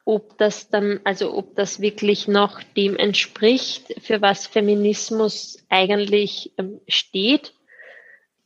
ob 0.03 0.37
das 0.37 0.69
dann, 0.69 0.99
also 1.03 1.35
ob 1.35 1.55
das 1.55 1.79
wirklich 1.79 2.27
noch 2.27 2.63
dem 2.75 2.95
entspricht, 2.95 3.93
für 4.01 4.21
was 4.21 4.47
Feminismus 4.47 5.63
eigentlich 5.69 6.53
ähm, 6.57 6.81
steht. 6.87 7.53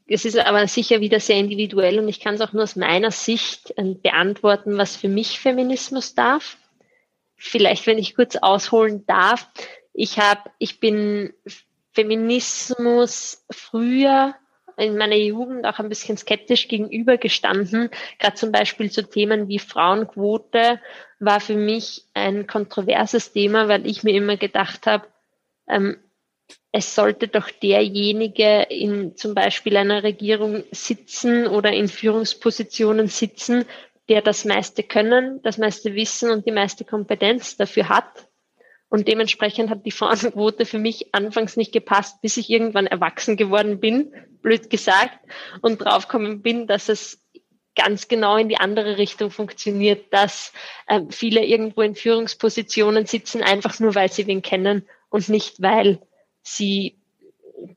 Es 0.07 0.25
ist 0.25 0.37
aber 0.37 0.67
sicher 0.67 0.99
wieder 0.99 1.19
sehr 1.19 1.37
individuell 1.37 1.99
und 1.99 2.07
ich 2.07 2.19
kann 2.19 2.35
es 2.35 2.41
auch 2.41 2.53
nur 2.53 2.63
aus 2.63 2.75
meiner 2.75 3.11
Sicht 3.11 3.73
äh, 3.77 3.93
beantworten, 3.93 4.77
was 4.77 4.95
für 4.95 5.07
mich 5.07 5.39
Feminismus 5.39 6.15
darf. 6.15 6.57
Vielleicht, 7.35 7.87
wenn 7.87 7.97
ich 7.97 8.15
kurz 8.15 8.35
ausholen 8.35 9.05
darf. 9.07 9.47
Ich 9.93 10.19
habe, 10.19 10.49
ich 10.59 10.79
bin 10.79 11.33
Feminismus 11.91 13.43
früher 13.49 14.35
in 14.77 14.97
meiner 14.97 15.15
Jugend 15.15 15.65
auch 15.65 15.79
ein 15.79 15.89
bisschen 15.89 16.17
skeptisch 16.17 16.67
gegenübergestanden. 16.67 17.89
Gerade 18.19 18.35
zum 18.35 18.51
Beispiel 18.51 18.89
zu 18.89 19.07
Themen 19.07 19.47
wie 19.47 19.59
Frauenquote 19.59 20.79
war 21.19 21.39
für 21.39 21.55
mich 21.55 22.05
ein 22.13 22.47
kontroverses 22.47 23.31
Thema, 23.33 23.67
weil 23.67 23.85
ich 23.85 24.03
mir 24.03 24.13
immer 24.13 24.37
gedacht 24.37 24.87
habe, 24.87 25.07
ähm, 25.67 25.97
es 26.71 26.95
sollte 26.95 27.27
doch 27.27 27.49
derjenige 27.49 28.63
in 28.69 29.17
zum 29.17 29.35
Beispiel 29.35 29.75
einer 29.77 30.03
Regierung 30.03 30.63
sitzen 30.71 31.47
oder 31.47 31.73
in 31.73 31.87
Führungspositionen 31.87 33.07
sitzen, 33.07 33.65
der 34.07 34.21
das 34.21 34.45
meiste 34.45 34.83
Können, 34.83 35.41
das 35.43 35.57
meiste 35.57 35.95
Wissen 35.95 36.31
und 36.31 36.45
die 36.45 36.51
meiste 36.51 36.85
Kompetenz 36.85 37.57
dafür 37.57 37.89
hat. 37.89 38.27
Und 38.89 39.07
dementsprechend 39.07 39.69
hat 39.69 39.85
die 39.85 39.91
Frauenquote 39.91 40.65
für 40.65 40.79
mich 40.79 41.13
anfangs 41.13 41.55
nicht 41.55 41.71
gepasst, 41.71 42.21
bis 42.21 42.35
ich 42.35 42.49
irgendwann 42.49 42.87
erwachsen 42.87 43.37
geworden 43.37 43.79
bin, 43.79 44.13
blöd 44.41 44.69
gesagt, 44.69 45.17
und 45.61 45.77
draufgekommen 45.79 46.41
bin, 46.41 46.67
dass 46.67 46.89
es 46.89 47.21
ganz 47.75 48.07
genau 48.07 48.35
in 48.35 48.49
die 48.49 48.57
andere 48.57 48.97
Richtung 48.97 49.31
funktioniert, 49.31 50.13
dass 50.13 50.51
äh, 50.87 51.01
viele 51.09 51.45
irgendwo 51.45 51.81
in 51.81 51.95
Führungspositionen 51.95 53.05
sitzen, 53.05 53.43
einfach 53.43 53.79
nur 53.79 53.95
weil 53.95 54.11
sie 54.11 54.27
wen 54.27 54.41
kennen 54.41 54.87
und 55.09 55.29
nicht 55.29 55.61
weil 55.61 56.01
sie 56.41 56.97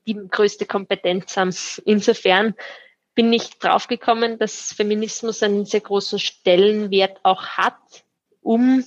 die 0.07 0.14
größte 0.14 0.66
Kompetenz 0.66 1.37
haben. 1.37 1.55
Insofern 1.85 2.55
bin 3.14 3.33
ich 3.33 3.59
draufgekommen, 3.59 4.38
dass 4.38 4.72
Feminismus 4.72 5.42
einen 5.42 5.66
sehr 5.66 5.81
großen 5.81 6.18
Stellenwert 6.18 7.20
auch 7.22 7.44
hat, 7.44 8.05
um 8.42 8.85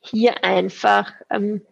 hier 0.00 0.44
einfach 0.44 1.12
ähm, 1.28 1.66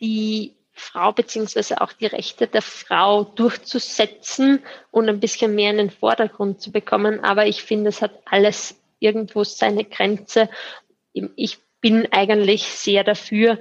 die 0.00 0.56
Frau 0.72 1.12
beziehungsweise 1.12 1.80
auch 1.80 1.92
die 1.92 2.06
Rechte 2.06 2.46
der 2.46 2.62
Frau 2.62 3.24
durchzusetzen 3.24 4.62
und 4.90 5.08
ein 5.08 5.20
bisschen 5.20 5.54
mehr 5.54 5.70
in 5.70 5.78
den 5.78 5.90
Vordergrund 5.90 6.60
zu 6.60 6.72
bekommen. 6.72 7.20
Aber 7.22 7.46
ich 7.46 7.62
finde, 7.62 7.88
es 7.88 8.02
hat 8.02 8.12
alles 8.24 8.80
irgendwo 8.98 9.44
seine 9.44 9.84
Grenze. 9.84 10.48
Ich 11.36 11.58
bin 11.80 12.08
eigentlich 12.12 12.64
sehr 12.64 13.04
dafür, 13.04 13.58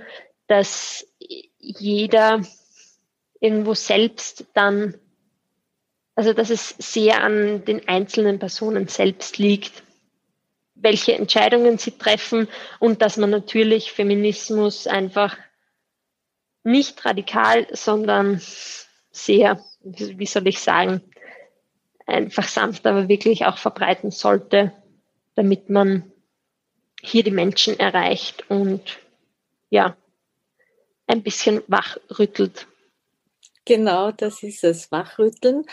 dass 0.47 1.07
jeder 1.59 2.41
irgendwo 3.39 3.73
selbst 3.73 4.45
dann, 4.53 4.95
also 6.15 6.33
dass 6.33 6.49
es 6.49 6.75
sehr 6.77 7.23
an 7.23 7.63
den 7.65 7.87
einzelnen 7.87 8.39
Personen 8.39 8.87
selbst 8.87 9.37
liegt, 9.37 9.83
welche 10.75 11.13
Entscheidungen 11.13 11.77
sie 11.77 11.91
treffen 11.91 12.47
und 12.79 13.01
dass 13.01 13.17
man 13.17 13.29
natürlich 13.29 13.91
Feminismus 13.91 14.87
einfach 14.87 15.37
nicht 16.63 17.05
radikal, 17.05 17.67
sondern 17.71 18.41
sehr, 19.11 19.63
wie 19.81 20.25
soll 20.25 20.47
ich 20.47 20.59
sagen, 20.59 21.01
einfach 22.05 22.47
sanft, 22.47 22.85
aber 22.85 23.07
wirklich 23.07 23.45
auch 23.45 23.57
verbreiten 23.57 24.11
sollte, 24.11 24.73
damit 25.35 25.69
man 25.69 26.11
hier 27.01 27.23
die 27.23 27.31
Menschen 27.31 27.79
erreicht 27.79 28.49
und 28.49 28.99
ja, 29.69 29.95
ein 31.09 31.23
bisschen 31.23 31.61
wachrüttelt. 31.67 32.67
Genau, 33.65 34.11
das 34.11 34.41
ist 34.41 34.63
es, 34.63 34.91
Wachrütteln. 34.91 35.63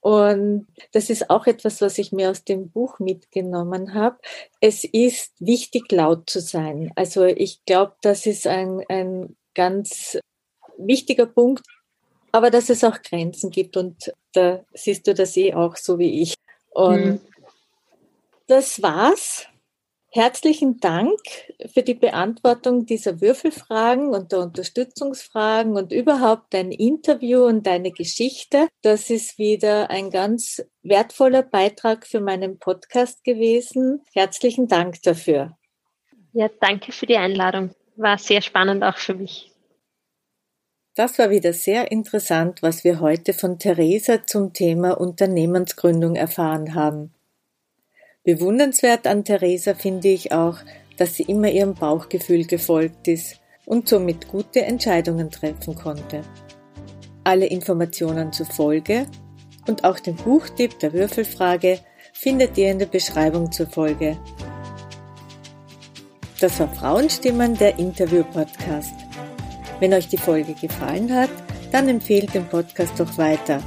Und 0.00 0.66
das 0.92 1.10
ist 1.10 1.28
auch 1.28 1.46
etwas, 1.46 1.80
was 1.82 1.98
ich 1.98 2.12
mir 2.12 2.30
aus 2.30 2.44
dem 2.44 2.70
Buch 2.70 2.98
mitgenommen 2.98 3.94
habe. 3.94 4.16
Es 4.60 4.84
ist 4.84 5.32
wichtig, 5.38 5.90
laut 5.92 6.30
zu 6.30 6.40
sein. 6.40 6.92
Also 6.94 7.24
ich 7.24 7.64
glaube, 7.66 7.94
das 8.00 8.24
ist 8.24 8.46
ein, 8.46 8.82
ein 8.88 9.36
ganz 9.54 10.18
wichtiger 10.78 11.26
Punkt, 11.26 11.66
aber 12.30 12.50
dass 12.50 12.70
es 12.70 12.84
auch 12.84 13.02
Grenzen 13.02 13.50
gibt. 13.50 13.76
Und 13.76 14.12
da 14.32 14.64
siehst 14.72 15.06
du 15.06 15.12
das 15.12 15.36
eh 15.36 15.52
auch 15.52 15.76
so 15.76 15.98
wie 15.98 16.22
ich. 16.22 16.34
Und 16.70 17.04
mhm. 17.04 17.20
das 18.46 18.80
war's 18.82 19.46
Herzlichen 20.14 20.78
Dank 20.78 21.18
für 21.72 21.82
die 21.82 21.94
Beantwortung 21.94 22.84
dieser 22.84 23.22
Würfelfragen 23.22 24.08
und 24.10 24.30
der 24.30 24.40
Unterstützungsfragen 24.40 25.74
und 25.74 25.90
überhaupt 25.90 26.52
dein 26.52 26.70
Interview 26.70 27.46
und 27.46 27.66
deine 27.66 27.92
Geschichte. 27.92 28.68
Das 28.82 29.08
ist 29.08 29.38
wieder 29.38 29.88
ein 29.88 30.10
ganz 30.10 30.62
wertvoller 30.82 31.42
Beitrag 31.42 32.06
für 32.06 32.20
meinen 32.20 32.58
Podcast 32.58 33.24
gewesen. 33.24 34.02
Herzlichen 34.12 34.68
Dank 34.68 35.00
dafür. 35.02 35.56
Ja, 36.34 36.50
danke 36.60 36.92
für 36.92 37.06
die 37.06 37.16
Einladung. 37.16 37.70
War 37.96 38.18
sehr 38.18 38.42
spannend 38.42 38.84
auch 38.84 38.98
für 38.98 39.14
mich. 39.14 39.50
Das 40.94 41.18
war 41.18 41.30
wieder 41.30 41.54
sehr 41.54 41.90
interessant, 41.90 42.62
was 42.62 42.84
wir 42.84 43.00
heute 43.00 43.32
von 43.32 43.58
Theresa 43.58 44.26
zum 44.26 44.52
Thema 44.52 45.00
Unternehmensgründung 45.00 46.16
erfahren 46.16 46.74
haben. 46.74 47.14
Bewundernswert 48.24 49.08
an 49.08 49.24
Theresa 49.24 49.74
finde 49.74 50.08
ich 50.08 50.30
auch, 50.30 50.58
dass 50.96 51.16
sie 51.16 51.24
immer 51.24 51.50
ihrem 51.50 51.74
Bauchgefühl 51.74 52.44
gefolgt 52.44 53.08
ist 53.08 53.40
und 53.66 53.88
somit 53.88 54.28
gute 54.28 54.64
Entscheidungen 54.64 55.30
treffen 55.30 55.74
konnte. 55.74 56.22
Alle 57.24 57.46
Informationen 57.46 58.32
zur 58.32 58.46
Folge 58.46 59.06
und 59.66 59.82
auch 59.82 59.98
den 59.98 60.14
Buchtipp 60.14 60.78
der 60.78 60.92
Würfelfrage 60.92 61.80
findet 62.12 62.56
ihr 62.56 62.70
in 62.70 62.78
der 62.78 62.86
Beschreibung 62.86 63.50
zur 63.50 63.66
Folge. 63.66 64.16
Das 66.40 66.60
war 66.60 66.72
Frauenstimmen, 66.72 67.56
der 67.56 67.76
Interview-Podcast. 67.76 68.94
Wenn 69.80 69.94
euch 69.94 70.06
die 70.06 70.16
Folge 70.16 70.54
gefallen 70.54 71.12
hat, 71.12 71.30
dann 71.72 71.88
empfehlt 71.88 72.34
den 72.34 72.46
Podcast 72.46 72.92
doch 72.98 73.18
weiter. 73.18 73.60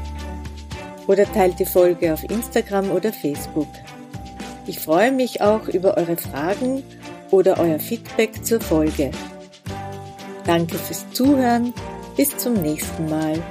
Oder 1.08 1.26
teilt 1.26 1.60
die 1.60 1.66
Folge 1.66 2.14
auf 2.14 2.24
Instagram 2.24 2.92
oder 2.92 3.12
Facebook. 3.12 3.68
Ich 4.68 4.80
freue 4.80 5.12
mich 5.12 5.42
auch 5.42 5.68
über 5.68 5.98
eure 5.98 6.18
Fragen 6.18 6.84
oder 7.32 7.60
euer 7.60 7.80
Feedback 7.80 8.46
zur 8.46 8.60
Folge. 8.60 9.12
Danke 10.46 10.78
fürs 10.78 11.06
Zuhören. 11.12 11.74
Bis 12.18 12.36
zum 12.38 12.54
nächsten 12.54 13.10
Mal. 13.10 13.42